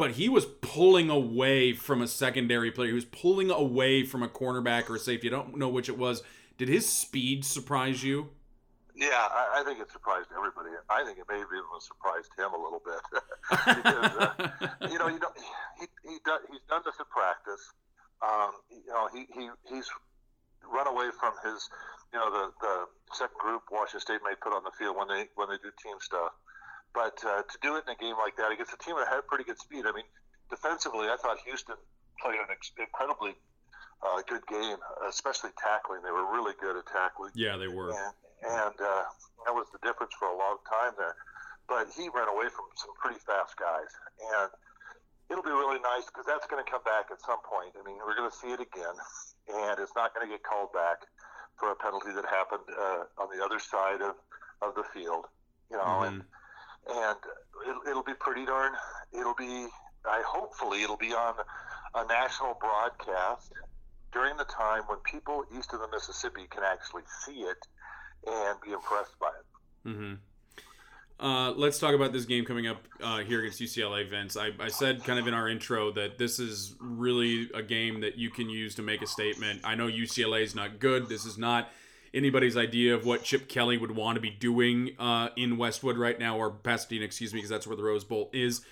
[0.00, 2.88] but he was pulling away from a secondary player.
[2.88, 5.28] He was pulling away from a cornerback or a safety.
[5.28, 6.22] I don't know which it was.
[6.56, 8.30] Did his speed surprise you?
[8.96, 10.72] Yeah, I, I think it surprised everybody.
[10.88, 12.96] I think it maybe even surprised him a little bit
[13.76, 15.20] because uh, you know you
[15.78, 17.60] he, he does, he's done this in practice.
[18.24, 19.84] Um, you know he, he he's
[20.64, 21.68] run away from his
[22.12, 22.74] you know the the
[23.12, 26.00] second group Washington State may put on the field when they when they do team
[26.00, 26.32] stuff.
[26.94, 29.26] But uh, to do it in a game like that against a team that had
[29.26, 30.08] pretty good speed, I mean,
[30.50, 31.78] defensively, I thought Houston
[32.18, 33.38] played an ex- incredibly
[34.02, 36.02] uh, good game, especially tackling.
[36.02, 37.30] They were really good at tackling.
[37.34, 37.94] Yeah, they were.
[37.94, 39.04] And, and uh,
[39.46, 41.14] that was the difference for a long time there.
[41.68, 43.94] But he ran away from some pretty fast guys.
[44.18, 44.50] And
[45.30, 47.78] it'll be really nice because that's going to come back at some point.
[47.78, 48.96] I mean, we're going to see it again,
[49.46, 51.06] and it's not going to get called back
[51.56, 54.18] for a penalty that happened uh, on the other side of,
[54.60, 55.30] of the field.
[55.70, 56.18] You know, mm-hmm.
[56.18, 56.24] and
[56.88, 57.16] and
[57.68, 58.72] it'll, it'll be pretty darn.
[59.12, 59.66] It'll be.
[60.04, 61.34] I hopefully it'll be on
[61.94, 63.52] a national broadcast
[64.12, 67.58] during the time when people east of the Mississippi can actually see it
[68.26, 69.88] and be impressed by it.
[69.88, 70.14] Mm-hmm.
[71.20, 74.38] Uh, let's talk about this game coming up uh, here against UCLA, Vince.
[74.38, 78.16] I, I, said kind of in our intro that this is really a game that
[78.16, 79.60] you can use to make a statement.
[79.62, 81.10] I know UCLA is not good.
[81.10, 81.68] This is not
[82.12, 86.18] anybody's idea of what Chip Kelly would want to be doing uh, in Westwood right
[86.18, 88.62] now, or Pasadena, excuse me, because that's where the Rose Bowl is.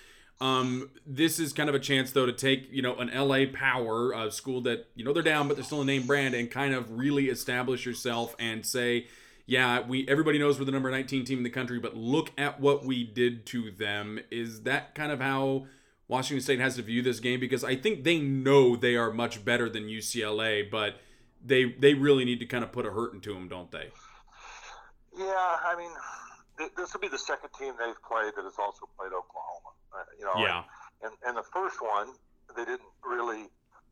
[0.41, 4.13] Um, this is kind of a chance, though, to take you know an LA Power,
[4.13, 6.73] a school that you know they're down, but they're still a name brand, and kind
[6.73, 9.07] of really establish yourself and say,
[9.45, 12.59] yeah, we everybody knows we're the number 19 team in the country, but look at
[12.59, 14.19] what we did to them.
[14.31, 15.65] Is that kind of how
[16.07, 17.39] Washington State has to view this game?
[17.39, 21.01] Because I think they know they are much better than UCLA, but
[21.43, 23.89] they they really need to kind of put a hurt into them, don't they?
[25.17, 25.91] Yeah, I mean,
[26.57, 29.71] th- this will be the second team they've played that has also played Oklahoma.
[29.91, 30.63] Uh, you know, yeah.
[31.01, 32.09] And, and the first one,
[32.55, 33.49] they didn't really.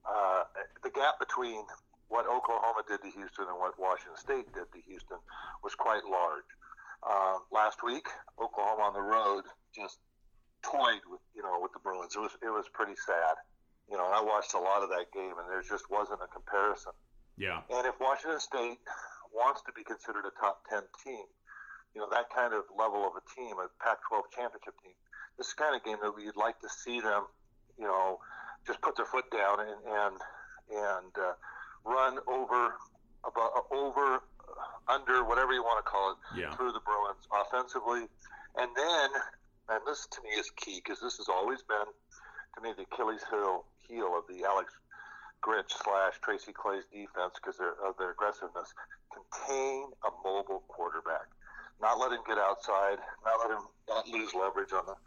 [0.07, 0.43] Uh,
[0.83, 1.63] the gap between
[2.07, 5.17] what Oklahoma did to Houston and what Washington State did to Houston
[5.63, 6.47] was quite large.
[7.03, 8.07] Uh, last week,
[8.39, 9.43] Oklahoma on the road
[9.75, 9.99] just
[10.63, 12.15] toyed with you know with the Bruins.
[12.15, 13.35] It was it was pretty sad.
[13.91, 16.91] You know, I watched a lot of that game, and there just wasn't a comparison.
[17.37, 17.61] Yeah.
[17.69, 18.81] And if Washington State
[19.33, 21.25] wants to be considered a top 10 team,
[21.93, 24.97] you know, that kind of level of a team, a Pac 12 championship team,
[25.37, 27.29] this is kind of game that we'd like to see them,
[27.77, 28.19] you know,
[28.65, 30.17] just put their foot down and, and,
[30.73, 31.33] and uh,
[31.85, 32.73] run over,
[33.21, 36.53] about, over, uh, under, whatever you want to call it, yeah.
[36.57, 38.09] through the Bruins offensively.
[38.57, 39.09] And then,
[39.69, 41.85] and this to me is key because this has always been,
[42.55, 44.73] to me, the Achilles heel, heel of the Alex
[45.41, 48.73] Grinch slash Tracy Claeys' defense because of their aggressiveness.
[49.13, 51.27] Contain a mobile quarterback,
[51.81, 54.97] not let him get outside, not let him not lose leverage on the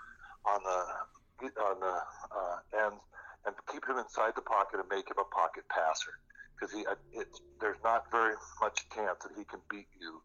[0.46, 1.96] on the on the
[2.30, 3.00] uh, ends,
[3.46, 6.18] and keep him inside the pocket and make him a pocket passer
[6.54, 10.20] because he uh, it's, there's not very much chance that he can beat you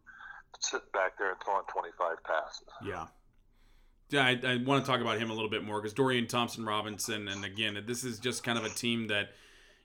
[0.60, 2.68] sitting back there and throwing 25 passes.
[2.84, 3.06] Yeah.
[4.08, 6.64] Yeah, I, I want to talk about him a little bit more because Dorian Thompson
[6.64, 9.30] Robinson, and again, this is just kind of a team that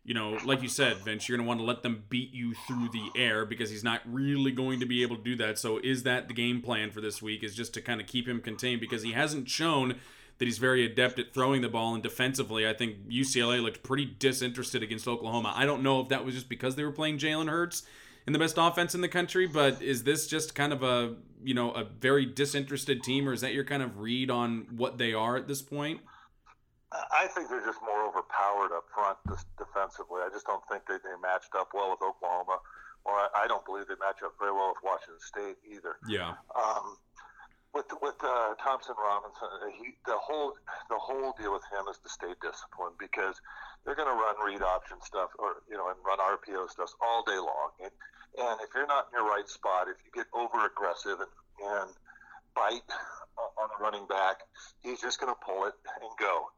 [0.04, 2.54] you know, like you said, Vince, you're going to want to let them beat you
[2.68, 5.60] through the air because he's not really going to be able to do that.
[5.60, 7.44] So, is that the game plan for this week?
[7.44, 9.96] Is just to kind of keep him contained because he hasn't shown
[10.40, 12.68] that he's very adept at throwing the ball and defensively.
[12.68, 15.54] I think UCLA looked pretty disinterested against Oklahoma.
[15.56, 17.84] I don't know if that was just because they were playing Jalen Hurts
[18.26, 21.54] in the best offense in the country, but is this just kind of a you
[21.54, 25.14] know a very disinterested team, or is that your kind of read on what they
[25.14, 26.02] are at this point?
[26.92, 29.16] I think they're just more overpowered up front
[29.56, 30.20] defensively.
[30.20, 32.60] I just don't think they, they matched up well with Oklahoma,
[33.08, 35.96] or I, I don't believe they match up very well with Washington State either.
[36.04, 36.36] Yeah.
[36.52, 37.00] Um,
[37.72, 40.60] with with uh, Thompson Robinson, uh, he, the whole
[40.92, 43.40] the whole deal with him is to stay disciplined because
[43.88, 47.24] they're going to run read option stuff or you know and run RPO stuff all
[47.24, 47.72] day long.
[47.80, 47.96] And
[48.36, 51.32] and if you're not in your right spot, if you get over aggressive and
[51.64, 51.96] and
[52.52, 52.84] bite
[53.40, 54.44] on a running back,
[54.84, 55.74] he's just going to pull it
[56.04, 56.52] and go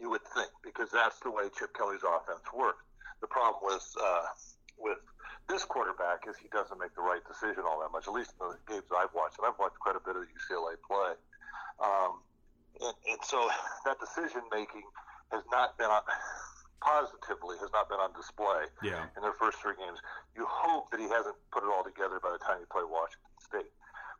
[0.00, 2.80] you would think, because that's the way Chip Kelly's offense works.
[3.20, 4.26] The problem with uh,
[4.80, 4.98] with
[5.48, 8.08] this quarterback is he doesn't make the right decision all that much.
[8.08, 10.80] At least in the games I've watched, and I've watched quite a bit of UCLA
[10.80, 11.12] play.
[11.84, 12.24] Um,
[12.80, 13.44] and, and so
[13.84, 14.88] that decision making
[15.36, 16.00] has not been on,
[16.80, 19.04] positively has not been on display Yeah.
[19.16, 20.00] in their first three games.
[20.32, 23.36] You hope that he hasn't put it all together by the time you play Washington
[23.44, 23.70] State.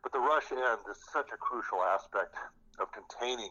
[0.05, 2.37] But the rush end is such a crucial aspect
[2.77, 3.49] of containing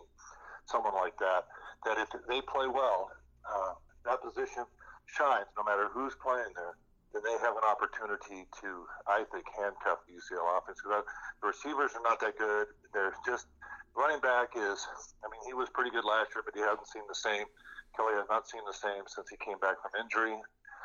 [0.67, 1.51] someone like that
[1.85, 3.11] that if they play well,
[3.45, 4.65] uh, that position
[5.07, 6.77] shines no matter who's playing there.
[7.11, 10.79] Then they have an opportunity to, I think, handcuff the UCL offense.
[10.79, 11.03] Because
[11.43, 12.71] the receivers are not that good.
[12.95, 13.51] They're just
[13.99, 14.87] running back is.
[15.21, 17.51] I mean, he was pretty good last year, but he hasn't seen the same.
[17.99, 20.39] Kelley has not seen the same since he came back from injury.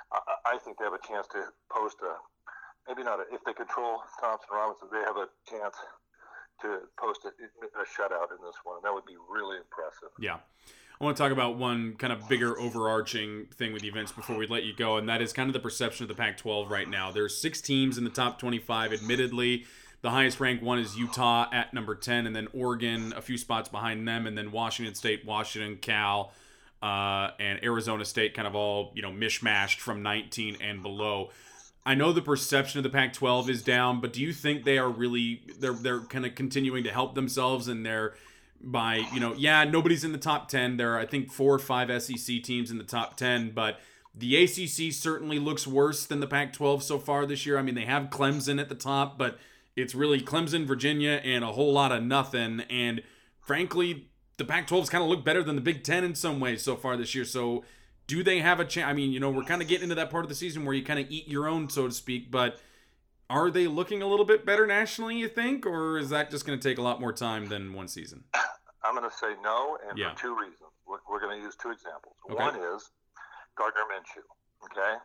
[0.10, 2.18] I, I think they have a chance to post a
[2.88, 5.78] maybe not a, if they control Thompson Robinson, they have a chance
[6.62, 8.82] to post a, a shutout in this one.
[8.84, 10.14] That would be really impressive.
[10.18, 10.42] Yeah.
[11.00, 14.48] I want to talk about one kind of bigger overarching thing with Vince before we
[14.48, 16.90] let you go, and that is kind of the perception of the Pac 12 right
[16.90, 17.12] now.
[17.12, 19.66] There's six teams in the top 25, admittedly.
[20.02, 23.68] The highest ranked one is Utah at number 10, and then Oregon a few spots
[23.68, 26.32] behind them, and then Washington State, Washington, Cal,
[26.82, 31.30] uh, and Arizona State kind of all, you know, mishmashed from 19 and below.
[31.86, 34.90] I know the perception of the Pac-12 is down, but do you think they are
[34.90, 38.16] really they're they're kind of continuing to help themselves and they're
[38.66, 41.60] by you know yeah nobody's in the top 10 there are i think four or
[41.60, 43.80] five sec teams in the top 10 but
[44.18, 47.58] the acc certainly looks worse than the pac 12 so far this year.
[47.58, 49.38] I mean they have clemson at the top but
[49.76, 52.62] it's really clemson virginia and a whole lot of nothing.
[52.70, 53.02] And
[53.42, 56.64] frankly the pac 12's kind of look better than the big 10 in some ways
[56.64, 57.26] so far this year.
[57.26, 57.64] So
[58.08, 60.10] do they have a chance i mean you know we're kind of getting into that
[60.10, 62.60] part of the season where you kind of eat your own so to speak but
[63.30, 66.60] are they looking a little bit better nationally, you think, or is that just going
[66.60, 68.24] to take a lot more time than one season?
[68.84, 70.14] I'm going to say no, and Yeah.
[70.14, 70.70] for two reasons.
[70.88, 72.16] We're, we're going to use two examples.
[72.30, 72.36] Okay.
[72.44, 72.92] One is
[73.58, 74.26] Gardner Minshew.
[74.66, 74.96] Okay,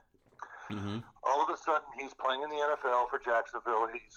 [0.70, 0.98] Mm-hmm.
[1.24, 3.88] all of a sudden he's playing in the NFL for Jacksonville.
[3.92, 4.14] He's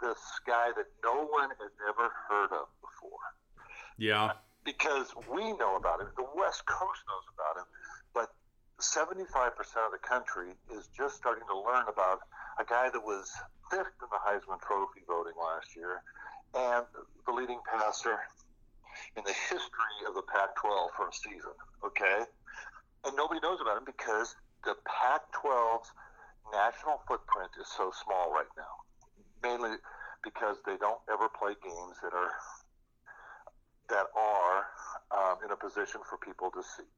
[0.00, 3.18] this guy that no one has ever heard of before
[3.98, 4.32] Yeah,
[4.64, 6.06] because we know about him.
[6.16, 7.66] The West Coast knows about him,
[8.14, 8.30] but
[8.80, 12.20] 75% of the country is just starting to learn about
[12.60, 13.32] a guy that was
[13.70, 16.02] fifth in the Heisman Trophy voting last year
[16.54, 16.84] and
[17.24, 18.18] the leading passer
[19.16, 21.56] in the history of the Pac 12 for a season.
[21.84, 22.24] Okay?
[23.04, 25.92] And nobody knows about him because the Pac 12's
[26.52, 28.84] national footprint is so small right now.
[29.42, 29.76] Mainly
[30.22, 32.32] because they don't ever play games that are
[33.88, 34.66] that are
[35.14, 36.88] um, in a position for people to see.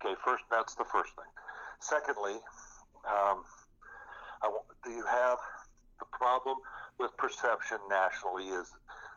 [0.00, 1.30] Okay, first that's the first thing.
[1.80, 2.36] Secondly,
[3.06, 3.44] um,
[4.42, 4.50] I,
[4.84, 5.38] do you have
[5.98, 6.58] the problem
[6.98, 8.66] with perception nationally is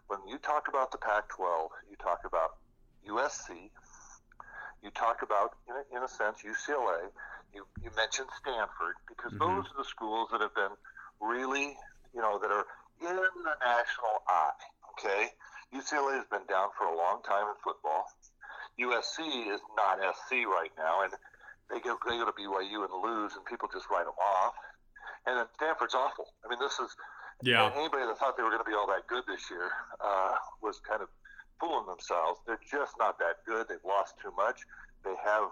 [0.08, 2.58] when you talk about the Pac-12, you talk about
[3.08, 3.70] USC,
[4.84, 7.10] you talk about, in a, in a sense, UCLA.
[7.54, 9.40] You, you mentioned Stanford because Mhm.
[9.40, 10.76] those are the schools that have been
[11.20, 11.78] really,
[12.14, 12.66] you know, that are
[13.02, 14.52] in the national eye.
[14.94, 15.30] Okay,
[15.74, 18.06] UCLA has been down for a long time in football.
[18.80, 21.14] USC is not SC right now, and
[21.70, 24.54] they go they go to BYU and lose, and people just write them off.
[25.26, 26.34] And then Stanford's awful.
[26.46, 26.96] I mean, this is
[27.44, 30.36] yeah, anybody that thought they were going to be all that good this year uh,
[30.62, 31.10] was kind of
[31.60, 32.40] fooling themselves.
[32.46, 33.68] They're just not that good.
[33.70, 34.62] They've lost too much.
[35.04, 35.50] They have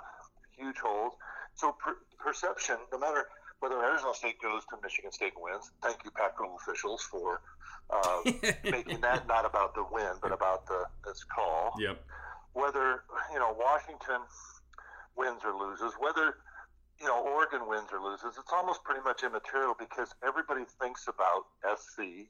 [0.57, 1.13] huge holes.
[1.55, 3.25] So per- perception, no matter
[3.59, 7.41] whether Arizona State goes to Michigan State and wins, thank you, Pac-12 officials, for
[7.89, 8.21] uh,
[8.63, 12.03] making that not about the win, but about the this call yep,
[12.59, 14.21] whether you know Washington
[15.15, 16.37] wins or loses, whether
[16.99, 21.47] you know Oregon wins or loses, it's almost pretty much immaterial because everybody thinks about
[21.63, 22.27] SC,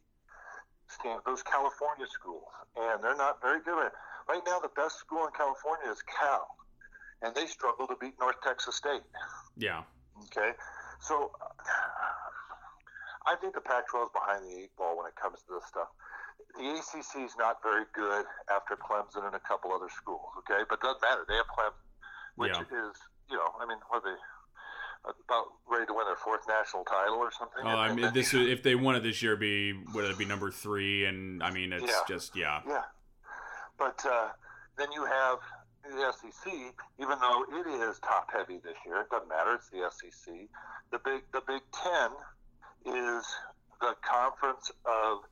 [1.25, 3.87] those California schools, and they're not very good.
[3.87, 3.93] at
[4.27, 6.47] Right now, the best school in California is Cal,
[7.21, 9.01] and they struggle to beat North Texas State.
[9.57, 9.83] yeah,
[10.25, 10.51] Okay,
[11.01, 11.31] so
[13.25, 15.87] I think the Pac-12 is behind the eight ball when it comes to this stuff.
[16.57, 20.27] The ACC is not very good after Clemson and a couple other schools.
[20.39, 21.25] Okay, but it doesn't matter.
[21.27, 21.85] They have Clemson,
[22.35, 22.89] which Yeah.
[22.89, 22.95] is
[23.29, 24.19] you know, I mean, what are they
[25.27, 27.61] about ready to win their fourth national title or something?
[27.63, 30.25] Oh, I mean, then- this if they won it this year, be would it be
[30.25, 31.05] number three?
[31.05, 32.01] And I mean, it's Yeah.
[32.07, 32.85] just yeah, Yeah,
[33.77, 34.29] but uh,
[34.77, 35.39] then you have
[35.83, 36.75] the SEC.
[36.97, 39.53] Even though it is top heavy this year, it doesn't matter.
[39.53, 40.49] It's the SEC.
[40.89, 42.11] The big the Big Ten
[42.85, 43.37] is
[43.79, 45.23] the conference of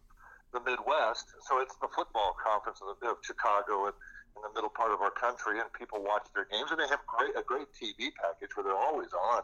[0.54, 1.28] the Midwest.
[1.48, 3.96] So it's the football conference of, of Chicago and
[4.38, 7.02] in the middle part of our country, and people watch their games, and they have
[7.10, 9.42] great a great TV package where they're always on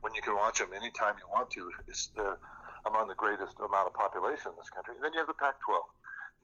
[0.00, 1.66] when you can watch them anytime you want to.
[1.90, 2.38] It's the
[2.86, 4.94] among the greatest amount of population in this country.
[4.94, 5.82] And then you have the Pac-12.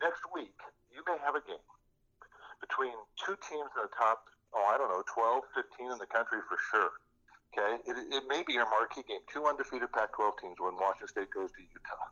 [0.03, 0.59] Next week,
[0.91, 1.63] you may have a game
[2.59, 6.43] between two teams in the top, oh, I don't know, 12, 15 in the country
[6.51, 6.91] for sure.
[7.55, 7.79] Okay?
[7.87, 9.23] It, it may be your marquee game.
[9.31, 12.11] Two undefeated Pac 12 teams when Washington State goes to Utah.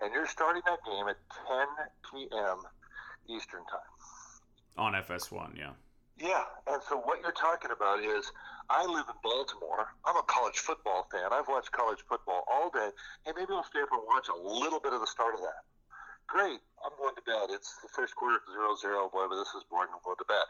[0.00, 1.16] And you're starting that game at
[1.48, 1.66] 10
[2.10, 2.58] p.m.
[3.28, 3.92] Eastern Time.
[4.78, 5.74] on FS1, yeah,
[6.16, 8.30] Yeah, and so what you're talking about is
[8.70, 9.90] I live in Baltimore.
[10.04, 11.32] I'm a college football fan.
[11.32, 12.90] I've watched college football all day.
[13.26, 15.66] Hey, maybe I'll stay up and watch a little bit of the start of that.
[16.28, 16.60] Great.
[16.84, 17.48] I'm going to bed.
[17.50, 19.08] It's the first quarter, zero zero.
[19.08, 19.88] Boy, but this is boring.
[19.90, 20.48] I'm going to bed.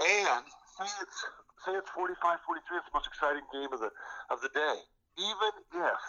[0.00, 0.44] And
[0.78, 1.18] say it's
[1.66, 2.16] say it's 45,
[2.46, 2.78] 43.
[2.78, 3.90] It's the most exciting game of the
[4.30, 4.78] of the day.
[5.18, 6.00] Even if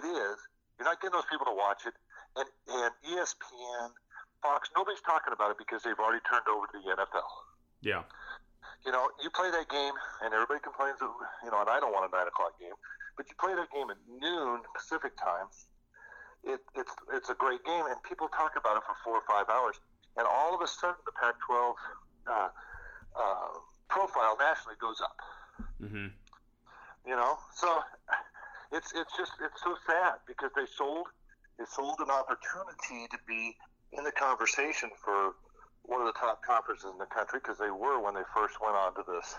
[0.00, 0.36] it is,
[0.78, 1.94] you're not getting those people to watch it.
[2.36, 3.94] And and ESPN,
[4.42, 7.30] Fox, nobody's talking about it because they've already turned over to the NFL.
[7.82, 8.02] Yeah.
[8.84, 9.94] You know, you play that game,
[10.24, 11.08] and everybody complains that
[11.44, 12.76] you know, and I don't want a nine o'clock game,
[13.16, 15.48] but you play that game at noon Pacific time.
[16.44, 19.48] It, it's it's a great game, and people talk about it for four or five
[19.48, 19.80] hours,
[20.16, 21.72] and all of a sudden the Pac-12
[22.28, 22.48] uh,
[23.16, 23.52] uh,
[23.88, 25.16] profile nationally goes up.
[25.80, 26.12] Mm-hmm.
[27.08, 27.80] You know, so
[28.74, 31.06] it's it's just it's so sad because they sold
[31.58, 33.54] they sold an opportunity to be
[33.94, 35.38] in the conversation for
[35.86, 38.74] one of the top conferences in the country because they were when they first went
[38.74, 39.38] on to this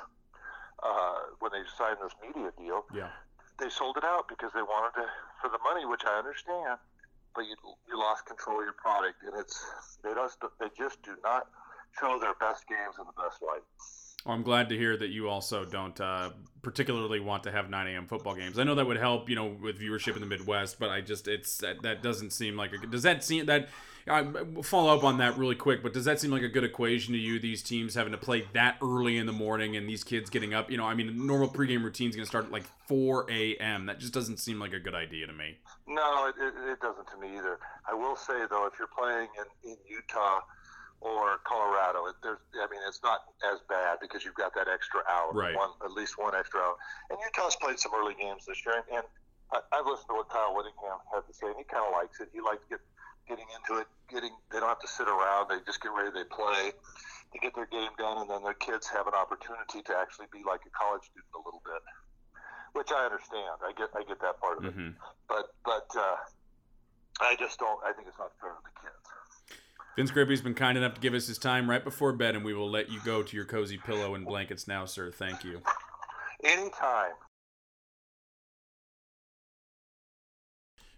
[0.79, 2.87] uh, when they signed this media deal.
[2.95, 3.11] Yeah.
[3.59, 5.05] They sold it out because they wanted to
[5.41, 6.79] for the money, which I understand.
[7.35, 7.55] But you
[7.91, 9.59] you lost control of your product, and it's
[10.03, 11.51] they just they just do not
[11.99, 13.63] show their best games in the best light.
[14.25, 16.31] Well, I'm glad to hear that you also don't uh,
[16.63, 18.07] particularly want to have 9 a.m.
[18.07, 18.57] football games.
[18.57, 21.27] I know that would help, you know, with viewership in the Midwest, but I just
[21.27, 23.69] it's that, that doesn't seem like a does that seem that
[24.07, 24.25] I
[24.63, 27.19] follow up on that really quick, but does that seem like a good equation to
[27.19, 27.39] you?
[27.39, 30.69] These teams having to play that early in the morning, and these kids getting up.
[30.69, 33.87] You know, I mean, normal pregame routine is going to start at like 4 a.m.
[33.87, 35.57] That just doesn't seem like a good idea to me.
[35.87, 37.59] No, it, it, it doesn't to me either.
[37.89, 40.41] I will say though, if you're playing in, in Utah
[41.01, 43.21] or Colorado, it, there's I mean, it's not
[43.51, 45.55] as bad because you've got that extra hour, Right.
[45.55, 46.75] One at least one extra hour.
[47.09, 49.05] And Utah's played some early games this year, and, and
[49.53, 52.19] I, I've listened to what Kyle Whittingham had to say, and he kind of likes
[52.19, 52.29] it.
[52.33, 52.79] He likes get
[53.27, 55.49] getting into it, getting they don't have to sit around.
[55.49, 56.09] They just get ready.
[56.13, 56.73] They play.
[57.33, 60.41] They get their game done, and then their kids have an opportunity to actually be
[60.47, 61.81] like a college student a little bit,
[62.73, 63.59] which I understand.
[63.61, 64.95] I get I get that part of it, Mhm.
[65.27, 66.15] but but uh,
[67.21, 67.77] I just don't.
[67.83, 69.03] I think it's not fair to the kids.
[69.95, 72.53] Vince Grippi's been kind enough to give us his time right before bed, and we
[72.53, 75.09] will let you go to your cozy pillow and blankets now, sir.
[75.09, 75.61] Thank you.
[76.43, 77.13] Anytime.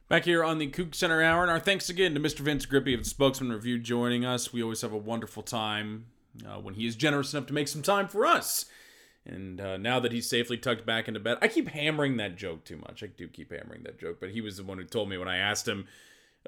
[0.09, 2.39] Back here on the Coug Center Hour, and our thanks again to Mr.
[2.39, 4.51] Vince Grippi of the Spokesman Review joining us.
[4.51, 6.05] We always have a wonderful time
[6.47, 8.65] uh, when he is generous enough to make some time for us.
[9.25, 12.63] And uh, now that he's safely tucked back into bed, I keep hammering that joke
[12.63, 13.03] too much.
[13.03, 15.27] I do keep hammering that joke, but he was the one who told me when
[15.27, 15.87] I asked him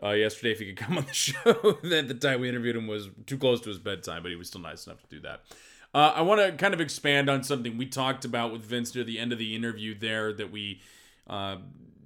[0.04, 2.88] uh, yesterday if he could come on the show that the time we interviewed him
[2.88, 5.42] was too close to his bedtime, but he was still nice enough to do that.
[5.94, 9.04] Uh, I want to kind of expand on something we talked about with Vince near
[9.04, 10.82] the end of the interview there that we
[11.28, 11.58] uh,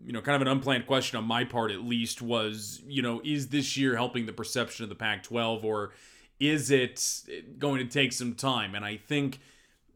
[0.05, 3.21] you know, kind of an unplanned question on my part at least was, you know,
[3.23, 5.91] is this year helping the perception of the Pac 12 or
[6.39, 7.23] is it
[7.57, 8.75] going to take some time?
[8.75, 9.39] And I think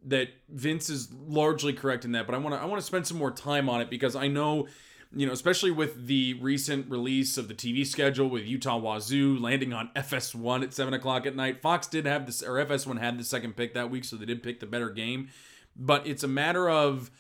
[0.06, 3.06] that Vince is largely correct in that, but I want to I want to spend
[3.06, 4.68] some more time on it because I know,
[5.16, 9.74] you know, especially with the recent release of the TV schedule with Utah Wazoo landing
[9.74, 11.62] on FS1 at seven o'clock at night.
[11.62, 14.44] Fox did have this, or FS1 had the second pick that week, so they did
[14.44, 15.30] pick the better game.
[15.76, 17.12] But it's a matter of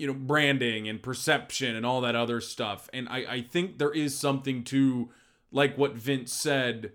[0.00, 3.90] you know branding and perception and all that other stuff and I, I think there
[3.90, 5.10] is something to
[5.52, 6.92] like what vince said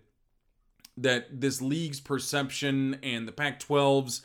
[0.98, 4.24] that this league's perception and the pac 12's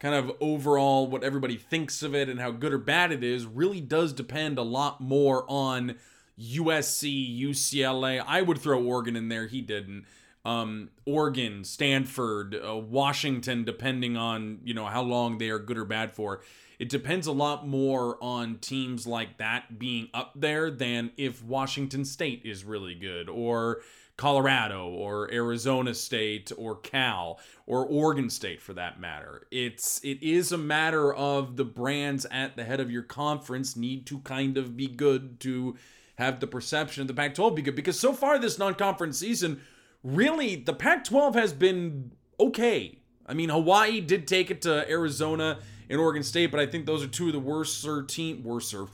[0.00, 3.46] kind of overall what everybody thinks of it and how good or bad it is
[3.46, 5.94] really does depend a lot more on
[6.40, 9.46] usc ucla i would throw oregon in there.
[9.46, 10.06] He didn't.
[10.42, 15.84] Um, Oregon, Stanford, uh, Washington, depending on you know how long they are good or
[15.84, 16.40] bad for.
[16.78, 22.06] It depends a lot more on teams like that being up there than if Washington
[22.06, 23.82] State is really good or
[24.20, 29.46] Colorado or Arizona State or Cal or Oregon State for that matter.
[29.50, 34.04] It's it is a matter of the brands at the head of your conference need
[34.08, 35.74] to kind of be good to
[36.16, 39.62] have the perception of the Pac-12 be good because so far this non-conference season
[40.04, 42.98] really the Pac-12 has been okay.
[43.24, 47.02] I mean, Hawaii did take it to Arizona and Oregon State, but I think those
[47.02, 48.84] are two of the worser team worser,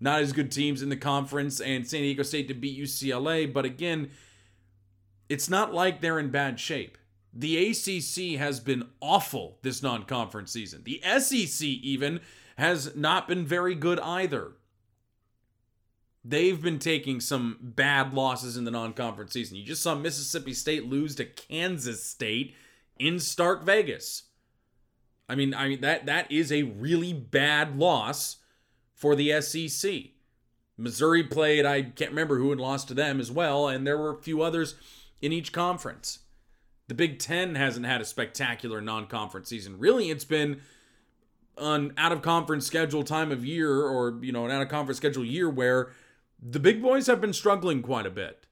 [0.00, 1.60] not as good teams in the conference.
[1.60, 4.10] And San Diego State to beat UCLA, but again,
[5.28, 6.98] it's not like they're in bad shape.
[7.32, 10.82] The ACC has been awful this non-conference season.
[10.84, 12.20] The SEC even
[12.56, 14.52] has not been very good either
[16.28, 19.56] they've been taking some bad losses in the non-conference season.
[19.56, 22.54] You just saw Mississippi State lose to Kansas State
[22.98, 24.24] in Stark Vegas.
[25.28, 28.36] I mean, I mean that that is a really bad loss
[28.94, 29.92] for the SEC.
[30.76, 34.10] Missouri played, I can't remember who had lost to them as well, and there were
[34.10, 34.74] a few others
[35.20, 36.20] in each conference.
[36.88, 39.78] The Big Ten hasn't had a spectacular non conference season.
[39.78, 40.60] Really, it's been
[41.58, 44.98] an out of conference schedule time of year or, you know, an out of conference
[44.98, 45.90] schedule year where
[46.40, 48.46] the big boys have been struggling quite a bit.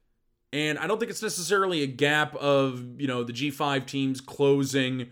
[0.51, 5.09] And I don't think it's necessarily a gap of, you know, the G5 teams closing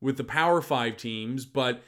[0.00, 1.82] with the Power 5 teams, but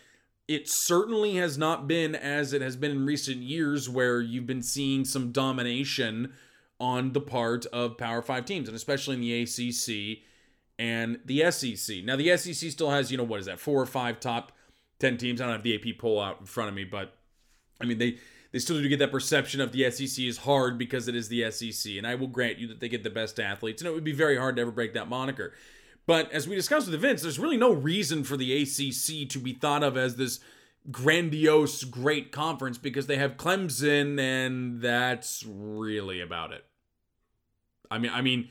[0.49, 4.63] it certainly has not been as it has been in recent years where you've been
[4.63, 6.33] seeing some domination
[6.79, 10.23] on the part of Power 5 teams, and especially in the ACC
[10.79, 12.05] and the SEC.
[12.05, 14.53] Now, the SEC still has, you know, what is that, four or five top
[15.01, 15.41] 10 teams.
[15.41, 17.15] I don't have the AP poll out in front of me, but
[17.81, 18.19] I mean, they
[18.53, 21.51] they still do get that perception of the SEC is hard because it is the
[21.51, 21.93] SEC.
[21.97, 24.13] And I will grant you that they get the best athletes, and it would be
[24.13, 25.53] very hard to ever break that moniker.
[26.07, 29.53] But as we discussed with Vince, there's really no reason for the ACC to be
[29.53, 30.41] thought of as this
[30.91, 36.65] grandiose, great conference because they have Clemson, and that's really about it.
[37.91, 38.51] I mean, I mean,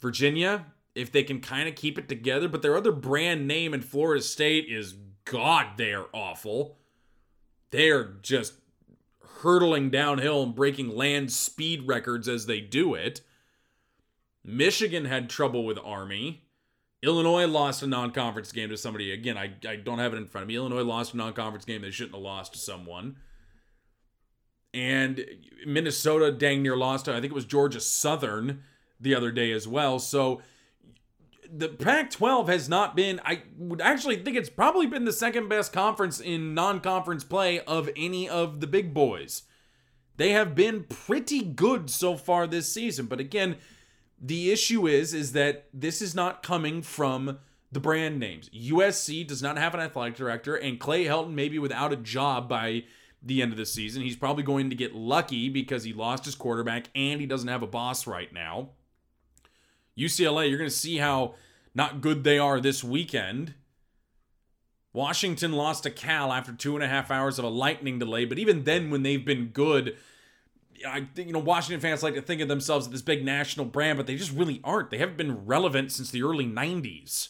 [0.00, 3.80] Virginia, if they can kind of keep it together, but their other brand name in
[3.80, 6.78] Florida State is God, they are awful.
[7.70, 8.54] They are just
[9.40, 13.20] hurtling downhill and breaking land speed records as they do it.
[14.44, 16.43] Michigan had trouble with Army.
[17.04, 19.12] Illinois lost a non conference game to somebody.
[19.12, 20.56] Again, I, I don't have it in front of me.
[20.56, 23.16] Illinois lost a non conference game they shouldn't have lost to someone.
[24.72, 25.24] And
[25.66, 28.62] Minnesota dang near lost to, I think it was Georgia Southern
[28.98, 29.98] the other day as well.
[29.98, 30.42] So
[31.48, 35.48] the Pac 12 has not been, I would actually think it's probably been the second
[35.48, 39.42] best conference in non conference play of any of the big boys.
[40.16, 43.06] They have been pretty good so far this season.
[43.06, 43.56] But again,
[44.20, 47.38] the issue is is that this is not coming from
[47.72, 48.48] the brand names.
[48.50, 52.48] USC does not have an athletic director, and Clay Helton may be without a job
[52.48, 52.84] by
[53.22, 54.02] the end of the season.
[54.02, 57.62] He's probably going to get lucky because he lost his quarterback and he doesn't have
[57.62, 58.70] a boss right now.
[59.98, 61.34] UCLA, you're going to see how
[61.74, 63.54] not good they are this weekend.
[64.92, 68.38] Washington lost to Cal after two and a half hours of a lightning delay, but
[68.38, 69.96] even then, when they've been good,
[70.86, 73.66] I think you know Washington fans like to think of themselves as this big national
[73.66, 74.90] brand, but they just really aren't.
[74.90, 77.28] They haven't been relevant since the early '90s.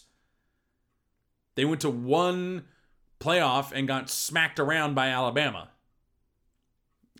[1.54, 2.64] They went to one
[3.20, 5.70] playoff and got smacked around by Alabama,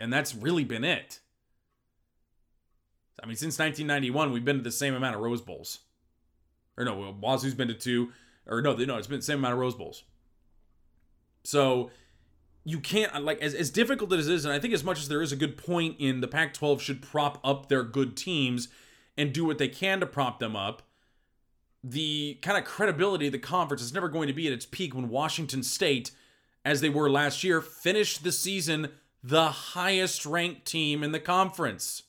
[0.01, 1.21] and that's really been it.
[3.23, 5.81] I mean, since 1991, we've been to the same amount of Rose Bowls.
[6.77, 8.13] Or no, Wazoo's been to two.
[8.47, 10.03] Or no, no, it's been the same amount of Rose Bowls.
[11.45, 11.91] So
[12.65, 14.99] you can't uh, like as, as difficult as it is, and I think as much
[14.99, 18.69] as there is a good point in the Pac-12 should prop up their good teams
[19.17, 20.83] and do what they can to prop them up.
[21.83, 24.95] The kind of credibility of the conference is never going to be at its peak
[24.95, 26.11] when Washington State,
[26.65, 28.89] as they were last year, finished the season
[29.23, 32.03] the highest ranked team in the conference.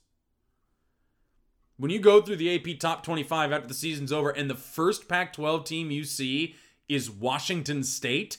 [1.77, 5.09] When you go through the AP top 25 after the season's over and the first
[5.09, 6.55] Pac 12 team you see
[6.87, 8.37] is Washington State,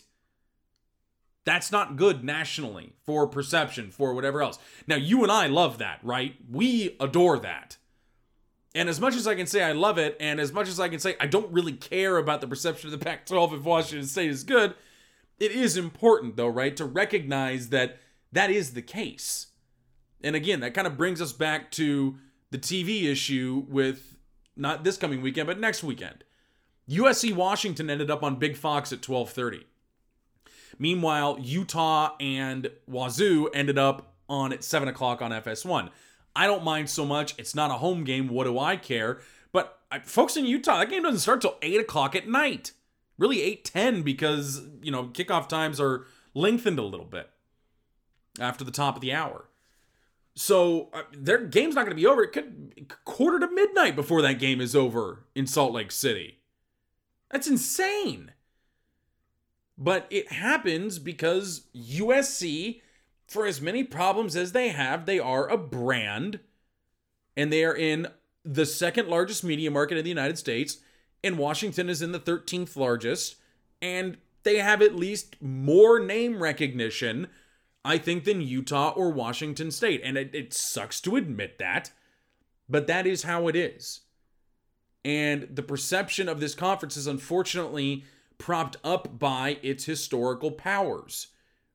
[1.47, 4.59] that's not good nationally for perception, for whatever else.
[4.86, 6.34] Now, you and I love that, right?
[6.51, 7.78] We adore that.
[8.74, 10.90] And as much as I can say I love it, and as much as I
[10.90, 14.07] can say I don't really care about the perception of the Pac 12 if Washington
[14.07, 14.74] State is good,
[15.38, 17.99] it is important, though, right, to recognize that
[18.32, 19.47] that is the case.
[20.22, 22.16] And again, that kind of brings us back to
[22.51, 24.16] the TV issue with
[24.57, 26.24] not this coming weekend, but next weekend.
[26.90, 29.64] USC Washington ended up on Big Fox at 12:30.
[30.78, 35.90] Meanwhile, Utah and Wazoo ended up on at 7 o'clock on FS1.
[36.34, 37.34] I don't mind so much.
[37.38, 38.28] It's not a home game.
[38.28, 39.20] What do I care?
[39.52, 42.72] But I, folks in Utah, that game doesn't start till 8 o'clock at night.
[43.18, 47.30] Really 8:10 because you know kickoff times are lengthened a little bit
[48.38, 49.48] after the top of the hour.
[50.34, 52.22] So uh, their game's not going to be over.
[52.22, 56.40] It could quarter to midnight before that game is over in Salt Lake City.
[57.30, 58.32] That's insane.
[59.78, 62.80] But it happens because USC,
[63.26, 66.40] for as many problems as they have, they are a brand
[67.36, 68.08] and they are in
[68.44, 70.78] the second largest media market in the United States,
[71.22, 73.36] and Washington is in the 13th largest,
[73.82, 77.28] and they have at least more name recognition
[77.86, 80.00] I think, than Utah or Washington State.
[80.02, 81.92] And it, it sucks to admit that,
[82.68, 84.00] but that is how it is.
[85.04, 88.04] And the perception of this conference is unfortunately
[88.39, 91.28] propped up by its historical powers.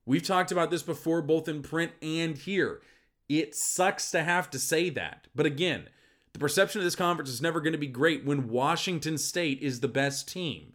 [0.05, 2.81] We've talked about this before, both in print and here.
[3.29, 5.27] It sucks to have to say that.
[5.33, 5.87] But again,
[6.33, 9.79] the perception of this conference is never going to be great when Washington State is
[9.79, 10.73] the best team.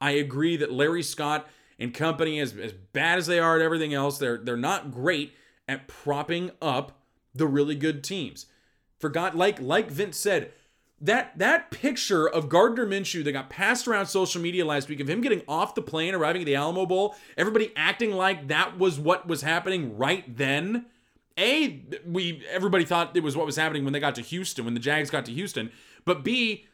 [0.00, 1.48] I agree that Larry Scott
[1.78, 5.34] and company, as, as bad as they are at everything else, they're they're not great
[5.68, 7.00] at propping up
[7.34, 8.46] the really good teams.
[8.98, 10.52] Forgot like like Vince said,
[11.02, 15.10] that that picture of Gardner Minshew that got passed around social media last week of
[15.10, 19.00] him getting off the plane, arriving at the Alamo Bowl, everybody acting like that was
[19.00, 20.86] what was happening right then.
[21.36, 24.74] A, we everybody thought it was what was happening when they got to Houston, when
[24.74, 25.72] the Jags got to Houston.
[26.04, 26.66] But B,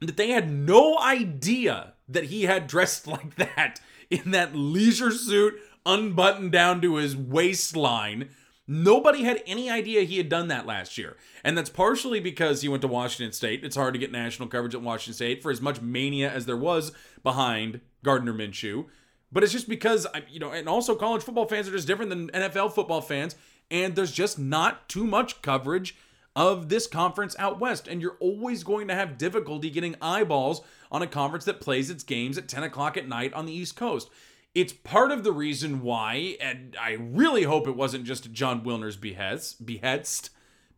[0.00, 5.54] that they had no idea that he had dressed like that in that leisure suit,
[5.84, 8.30] unbuttoned down to his waistline.
[8.66, 11.16] Nobody had any idea he had done that last year.
[11.42, 13.64] And that's partially because he went to Washington State.
[13.64, 16.56] It's hard to get national coverage at Washington State for as much mania as there
[16.56, 16.92] was
[17.22, 18.86] behind Gardner Minshew.
[19.32, 22.28] But it's just because, you know, and also college football fans are just different than
[22.30, 23.34] NFL football fans.
[23.70, 25.96] And there's just not too much coverage
[26.36, 27.88] of this conference out west.
[27.88, 30.60] And you're always going to have difficulty getting eyeballs
[30.90, 33.74] on a conference that plays its games at 10 o'clock at night on the East
[33.76, 34.08] Coast.
[34.54, 38.98] It's part of the reason why, and I really hope it wasn't just Jon Wilner's
[38.98, 40.28] behest, behest,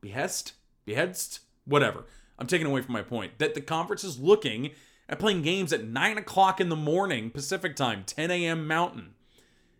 [0.01, 0.53] behest,
[0.85, 2.05] behest, whatever.
[2.39, 4.71] I'm taking away from my point that the conference is looking
[5.09, 8.69] at playing games at 9 o'clock in the morning Pacific time, 10 a.m.
[8.69, 9.15] Mountain.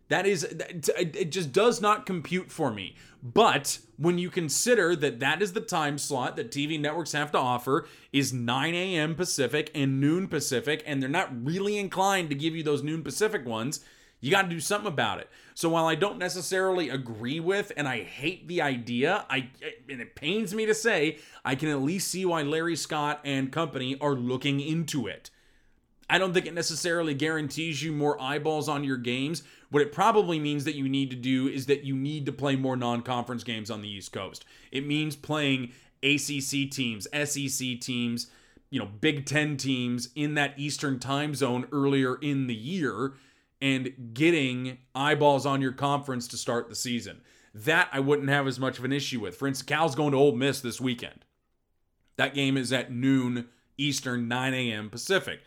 [0.07, 2.95] That is, it just does not compute for me.
[3.23, 7.39] But when you consider that that is the time slot that TV networks have to
[7.39, 9.15] offer is 9 a.m.
[9.15, 13.45] Pacific and noon Pacific, and they're not really inclined to give you those noon Pacific
[13.45, 13.79] ones,
[14.21, 15.29] you got to do something about it.
[15.55, 19.49] So while I don't necessarily agree with and I hate the idea, I
[19.89, 23.51] and it pains me to say, I can at least see why Larry Scott and
[23.51, 25.29] company are looking into it.
[26.09, 29.43] I don't think it necessarily guarantees you more eyeballs on your games.
[29.71, 32.55] What it probably means that you need to do is that you need to play
[32.55, 34.45] more non conference games on the East Coast.
[34.71, 35.71] It means playing
[36.03, 38.27] ACC teams, SEC teams,
[38.69, 43.13] you know, Big Ten teams in that Eastern time zone earlier in the year
[43.61, 47.21] and getting eyeballs on your conference to start the season.
[47.55, 49.37] That I wouldn't have as much of an issue with.
[49.37, 51.25] For instance, Cal's going to Ole Miss this weekend.
[52.17, 53.47] That game is at noon
[53.77, 54.89] Eastern, 9 a.m.
[54.89, 55.39] Pacific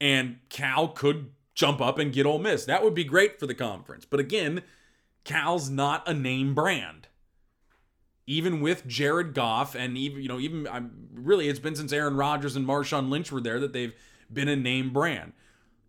[0.00, 2.64] and Cal could jump up and get Ole Miss.
[2.64, 4.04] That would be great for the conference.
[4.04, 4.62] But again,
[5.24, 7.08] Cal's not a name brand.
[8.26, 12.16] Even with Jared Goff and even you know even I'm really it's been since Aaron
[12.16, 13.94] Rodgers and Marshawn Lynch were there that they've
[14.32, 15.32] been a name brand.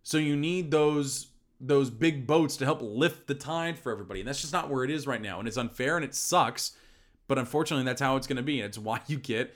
[0.02, 1.28] So you need those
[1.60, 4.20] those big boats to help lift the tide for everybody.
[4.20, 5.38] And that's just not where it is right now.
[5.38, 6.72] And it's unfair and it sucks.
[7.28, 8.60] But unfortunately, that's how it's going to be.
[8.60, 9.54] And it's why you get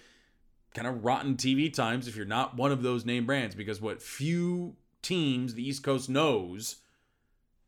[0.77, 4.03] kind of rotten TV times if you're not one of those name brands because what
[4.03, 6.77] few teams the East Coast knows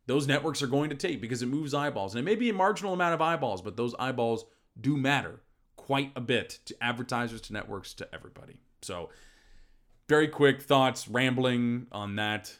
[0.07, 2.15] those networks are going to take because it moves eyeballs.
[2.15, 4.45] And it may be a marginal amount of eyeballs, but those eyeballs
[4.79, 5.41] do matter
[5.77, 8.57] quite a bit to advertisers, to networks, to everybody.
[8.83, 9.09] So,
[10.07, 12.57] very quick thoughts, rambling on that.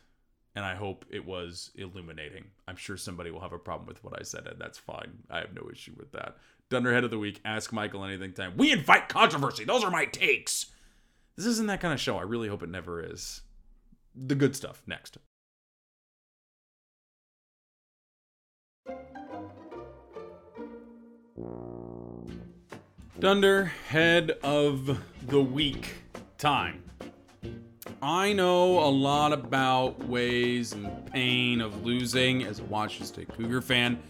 [0.55, 2.47] And I hope it was illuminating.
[2.67, 5.19] I'm sure somebody will have a problem with what I said, and that's fine.
[5.31, 6.37] I have no issue with that.
[6.71, 8.53] Dunderhead of the Week, Ask Michael Anything Time.
[8.57, 9.65] We invite controversy.
[9.65, 10.67] Those are my takes.
[11.37, 12.19] This isn't that kind of show.
[12.19, 13.41] I really hope it never is.
[14.15, 15.17] The good stuff next.
[23.19, 25.95] Dunderhead of the Week
[26.37, 26.83] time.
[28.03, 33.63] I know a lot about ways and pain of losing as a Washington State Cougar
[33.63, 34.01] fan.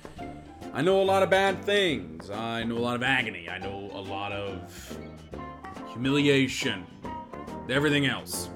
[0.73, 2.31] I know a lot of bad things.
[2.31, 3.49] I know a lot of agony.
[3.49, 4.99] I know a lot of
[5.89, 6.87] humiliation.
[7.69, 8.51] Everything else.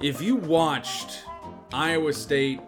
[0.00, 1.24] If you watched
[1.72, 2.60] Iowa State,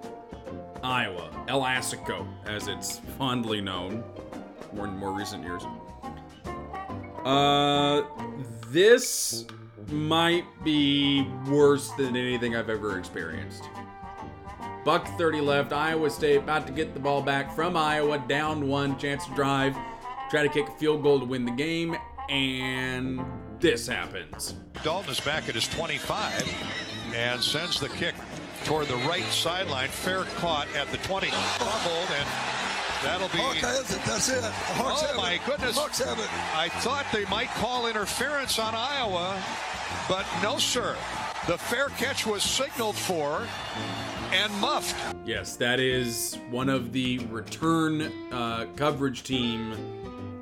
[0.83, 4.03] Iowa, El Assico, as it's fondly known,
[4.75, 5.63] more in more recent years,
[7.25, 8.03] uh,
[8.69, 9.45] this
[9.89, 13.65] might be worse than anything I've ever experienced.
[14.85, 15.73] Buck 30 left.
[15.73, 19.77] Iowa State about to get the ball back from Iowa, down one, chance to drive,
[20.31, 21.97] try to kick a field goal to win the game,
[22.29, 23.21] and
[23.59, 24.55] this happens.
[24.83, 28.15] Dalton is back at his 25 and sends the kick
[28.65, 29.89] toward the right sideline.
[29.89, 31.29] Fair caught at the 20.
[31.29, 32.29] Fumbled and
[33.03, 33.39] That'll be.
[33.39, 34.03] Hawk has it.
[34.05, 34.45] That's it.
[34.45, 35.41] Hawks oh my it.
[35.47, 35.75] goodness!
[35.75, 36.29] Hawks have it.
[36.55, 39.43] I thought they might call interference on Iowa,
[40.07, 40.95] but no, sir.
[41.47, 43.47] The fair catch was signaled for
[44.33, 44.97] and muffed.
[45.25, 49.75] Yes, that is one of the return uh, coverage team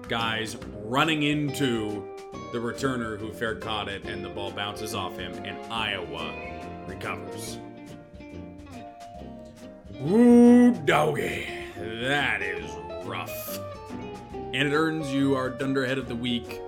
[0.09, 2.07] guys running into
[2.53, 6.35] the returner who fair caught it, and the ball bounces off him, and Iowa
[6.87, 7.59] recovers.
[10.07, 11.47] Ooh, doggy.
[11.77, 12.71] That is
[13.05, 13.59] rough.
[14.33, 16.61] And it earns you our Dunderhead of the Week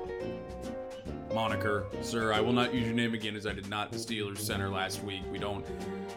[1.33, 1.87] moniker.
[2.03, 4.69] Sir, I will not use your name again as I did not the Steelers center
[4.69, 5.23] last week.
[5.31, 5.65] We don't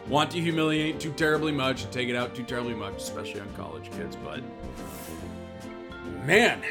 [0.08, 3.52] want to humiliate too terribly much and take it out too terribly much, especially on
[3.54, 4.40] college kids, but
[6.24, 6.62] man,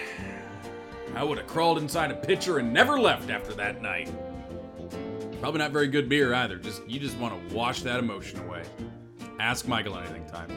[1.16, 4.12] I would have crawled inside a pitcher and never left after that night.
[5.40, 6.58] Probably not very good beer either.
[6.58, 8.64] Just you just want to wash that emotion away.
[9.40, 10.50] Ask Michael anything time.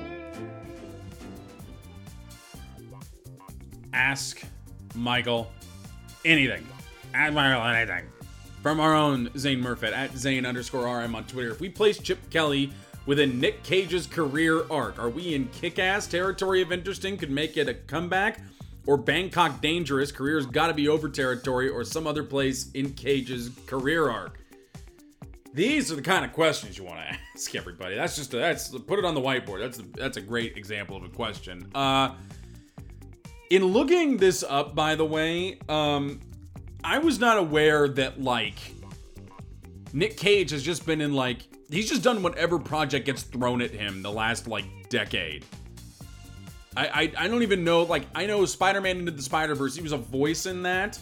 [3.92, 4.42] Ask
[4.94, 5.50] Michael
[6.24, 6.66] anything.
[7.14, 8.04] Michael anything.
[8.62, 11.50] From our own Zane Murphy at Zane underscore RM on Twitter.
[11.50, 12.72] If we place Chip Kelly
[13.06, 17.16] within Nick Cage's career arc, are we in kick ass territory of interesting?
[17.16, 18.40] Could make it a comeback?
[18.86, 20.12] Or Bangkok dangerous?
[20.12, 24.40] Career's gotta be over territory or some other place in Cage's career arc?
[25.56, 27.94] These are the kind of questions you want to ask everybody.
[27.94, 29.60] That's just a, that's put it on the whiteboard.
[29.60, 31.70] That's that's a great example of a question.
[31.74, 32.14] Uh,
[33.48, 36.20] in looking this up, by the way, um,
[36.86, 38.54] I was not aware that like
[39.92, 43.72] Nick Cage has just been in like he's just done whatever project gets thrown at
[43.72, 45.44] him the last like decade.
[46.76, 49.74] I I, I don't even know like I know Spider-Man into the Spider-Verse.
[49.74, 50.96] He was a voice in that,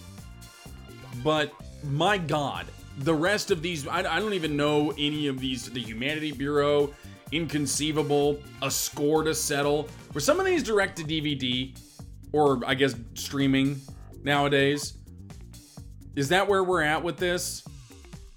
[1.23, 2.65] but my God,
[3.01, 5.71] the rest of these I, I don't even know any of these.
[5.71, 6.95] The Humanity Bureau,
[7.31, 9.91] Inconceivable, A Score to Settle.
[10.15, 11.79] Were some of these direct to DVD
[12.33, 13.83] or I guess streaming
[14.23, 14.95] nowadays?
[16.17, 17.65] Is that where we're at with this?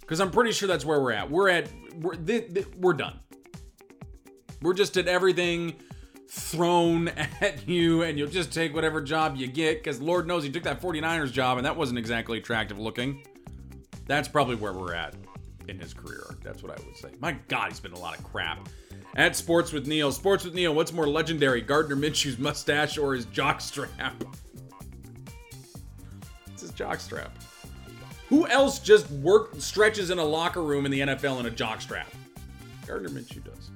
[0.01, 1.29] Because I'm pretty sure that's where we're at.
[1.29, 1.69] We're at
[1.99, 3.19] we're th- th- we're done.
[4.61, 5.75] We're just at everything
[6.29, 7.07] thrown
[7.41, 9.83] at you, and you'll just take whatever job you get.
[9.83, 13.23] Because Lord knows you took that 49ers job, and that wasn't exactly attractive looking.
[14.05, 15.15] That's probably where we're at
[15.67, 16.37] in his career.
[16.43, 17.09] That's what I would say.
[17.19, 18.69] My God, he's been a lot of crap.
[19.15, 20.11] At Sports with Neil.
[20.11, 24.13] Sports with Neil, what's more legendary, Gardner Minshew's mustache or his jockstrap?
[26.47, 27.29] it's his jockstrap.
[28.29, 32.07] Who else just work stretches in a locker room in the NFL in a jockstrap?
[32.85, 33.69] Gardner Minshew does.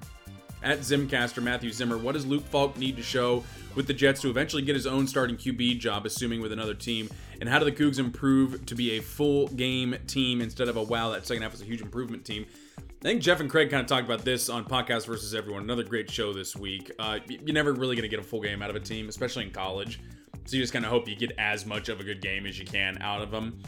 [0.64, 3.44] At Zimcaster, Matthew Zimmer, what does Luke Falk need to show
[3.74, 7.10] with the Jets to eventually get his own starting QB job, assuming with another team?
[7.40, 10.84] And how do the Cougs improve to be a full game team instead of a
[10.84, 12.46] wow, that second half was a huge improvement team?
[12.78, 15.64] I think Jeff and Craig kind of talked about this on Podcast versus Everyone.
[15.64, 16.92] Another great show this week.
[17.00, 19.46] Uh, you're never really going to get a full game out of a team, especially
[19.46, 20.00] in college.
[20.46, 22.60] So you just kind of hope you get as much of a good game as
[22.60, 23.60] you can out of them.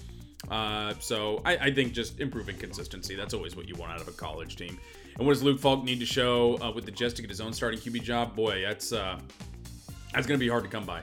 [0.49, 3.15] Uh, so I, I, think just improving consistency.
[3.15, 4.77] That's always what you want out of a college team.
[5.17, 7.39] And what does Luke Falk need to show uh, with the Jets to get his
[7.39, 8.35] own starting QB job?
[8.35, 9.19] Boy, that's uh,
[10.13, 11.01] that's going to be hard to come by.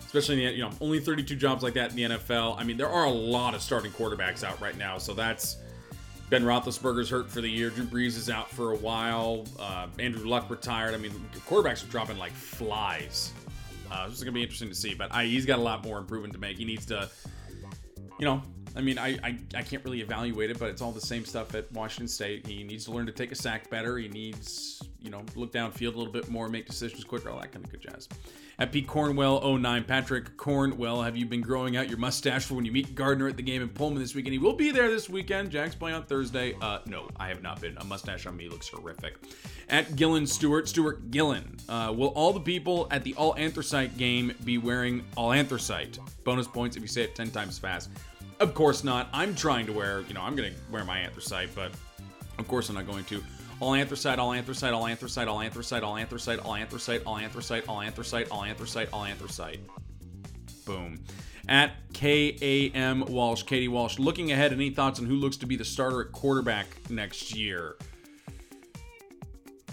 [0.00, 2.58] Especially in the you know only 32 jobs like that in the NFL.
[2.58, 5.58] I mean, there are a lot of starting quarterbacks out right now, so that's
[6.30, 7.70] Ben Roethlisberger's hurt for the year.
[7.70, 9.46] Drew Brees is out for a while.
[9.58, 10.94] Uh, Andrew Luck retired.
[10.94, 11.12] I mean,
[11.48, 13.32] quarterbacks are dropping like flies.
[13.90, 15.84] Uh, this is going to be interesting to see, but I, he's got a lot
[15.84, 16.56] more improvement to make.
[16.56, 17.10] He needs to,
[18.20, 18.40] you know,
[18.76, 21.54] I mean, I, I, I can't really evaluate it, but it's all the same stuff
[21.54, 22.46] at Washington State.
[22.46, 23.98] He needs to learn to take a sack better.
[23.98, 27.52] He needs, you know, look downfield a little bit more, make decisions quicker, all that
[27.52, 28.08] kind of good jazz.
[28.60, 32.66] At Pete Cornwell 09, Patrick Cornwell, have you been growing out your mustache for when
[32.66, 34.34] you meet Gardner at the game in Pullman this weekend?
[34.34, 35.50] He will be there this weekend.
[35.50, 36.54] Jack's playing on Thursday.
[36.60, 37.78] Uh, no, I have not been.
[37.78, 39.14] A mustache on me looks horrific.
[39.70, 44.34] At Gillen Stewart, Stewart Gillen, uh, will all the people at the All Anthracite game
[44.44, 45.98] be wearing All Anthracite?
[46.24, 47.88] Bonus points if you say it 10 times fast.
[48.40, 49.08] Of course not.
[49.12, 51.72] I'm trying to wear, you know, I'm going to wear my anthracite, but
[52.38, 53.22] of course I'm not going to.
[53.60, 57.80] All anthracite, all anthracite, all anthracite, all anthracite, all anthracite, all anthracite, all anthracite, all
[57.82, 59.60] anthracite, all anthracite, all anthracite.
[60.64, 60.98] Boom.
[61.48, 65.64] At KAM Walsh, Katie Walsh, looking ahead, any thoughts on who looks to be the
[65.64, 67.76] starter at quarterback next year?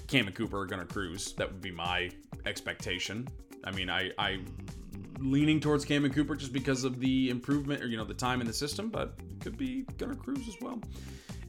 [0.08, 1.32] Cammon Cooper are going to cruise.
[1.34, 2.10] That would be my
[2.46, 3.28] expectation.
[3.64, 4.40] I mean, I, I
[5.20, 8.48] leaning towards Cammon Cooper just because of the improvement or you know the time in
[8.48, 10.80] the system, but it could be Gunner Cruz as well.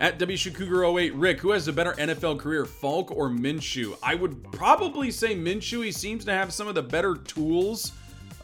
[0.01, 3.97] At W Cougar 08, Rick, who has a better NFL career, Falk or Minshew?
[4.01, 5.85] I would probably say Minshew.
[5.85, 7.93] He seems to have some of the better tools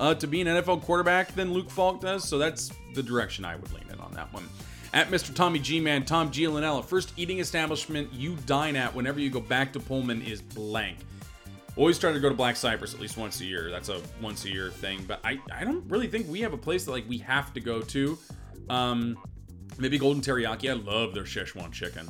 [0.01, 3.55] uh, to be an NFL quarterback than Luke Falk does, so that's the direction I
[3.55, 4.49] would lean in on that one.
[4.93, 5.35] At Mr.
[5.35, 9.73] Tommy G Man, Tom Gialinella, first eating establishment you dine at whenever you go back
[9.75, 10.99] to Pullman is blank.
[11.77, 13.69] Always try to go to Black Cypress at least once a year.
[13.71, 15.05] That's a once a year thing.
[15.09, 17.61] But I, I don't really think we have a place that like we have to
[17.61, 18.17] go to.
[18.71, 19.19] Um,
[19.77, 20.71] maybe Golden Teriyaki.
[20.71, 22.09] I love their Szechuan chicken.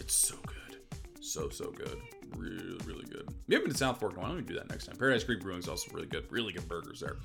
[0.00, 0.80] It's so good,
[1.20, 1.98] so so good,
[2.36, 3.28] really really good.
[3.48, 4.16] We haven't been to South Fork.
[4.16, 4.96] Don't we do that next time?
[4.96, 6.26] Paradise Creek Brewing is also really good.
[6.30, 7.16] Really good burgers there.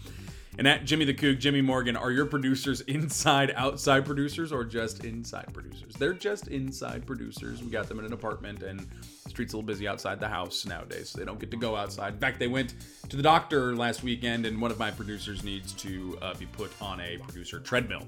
[0.57, 5.05] And at Jimmy the Coug, Jimmy Morgan, are your producers inside, outside producers, or just
[5.05, 5.93] inside producers?
[5.93, 7.63] They're just inside producers.
[7.63, 8.85] We got them in an apartment, and
[9.23, 11.75] the street's a little busy outside the house nowadays, so they don't get to go
[11.75, 12.13] outside.
[12.13, 12.75] In fact, they went
[13.09, 16.71] to the doctor last weekend, and one of my producers needs to uh, be put
[16.81, 18.05] on a producer treadmill,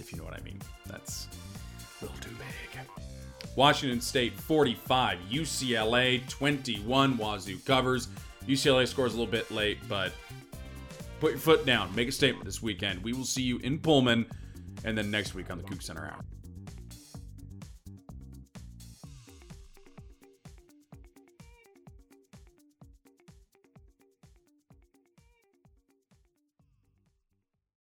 [0.00, 0.60] if you know what I mean.
[0.86, 1.28] That's
[2.00, 2.63] a little too big.
[3.56, 7.16] Washington State 45, UCLA 21.
[7.16, 8.08] Wazoo covers.
[8.46, 10.12] UCLA scores a little bit late, but
[11.20, 13.02] put your foot down, make a statement this weekend.
[13.02, 14.26] We will see you in Pullman,
[14.84, 16.24] and then next week on the Coug Center Hour.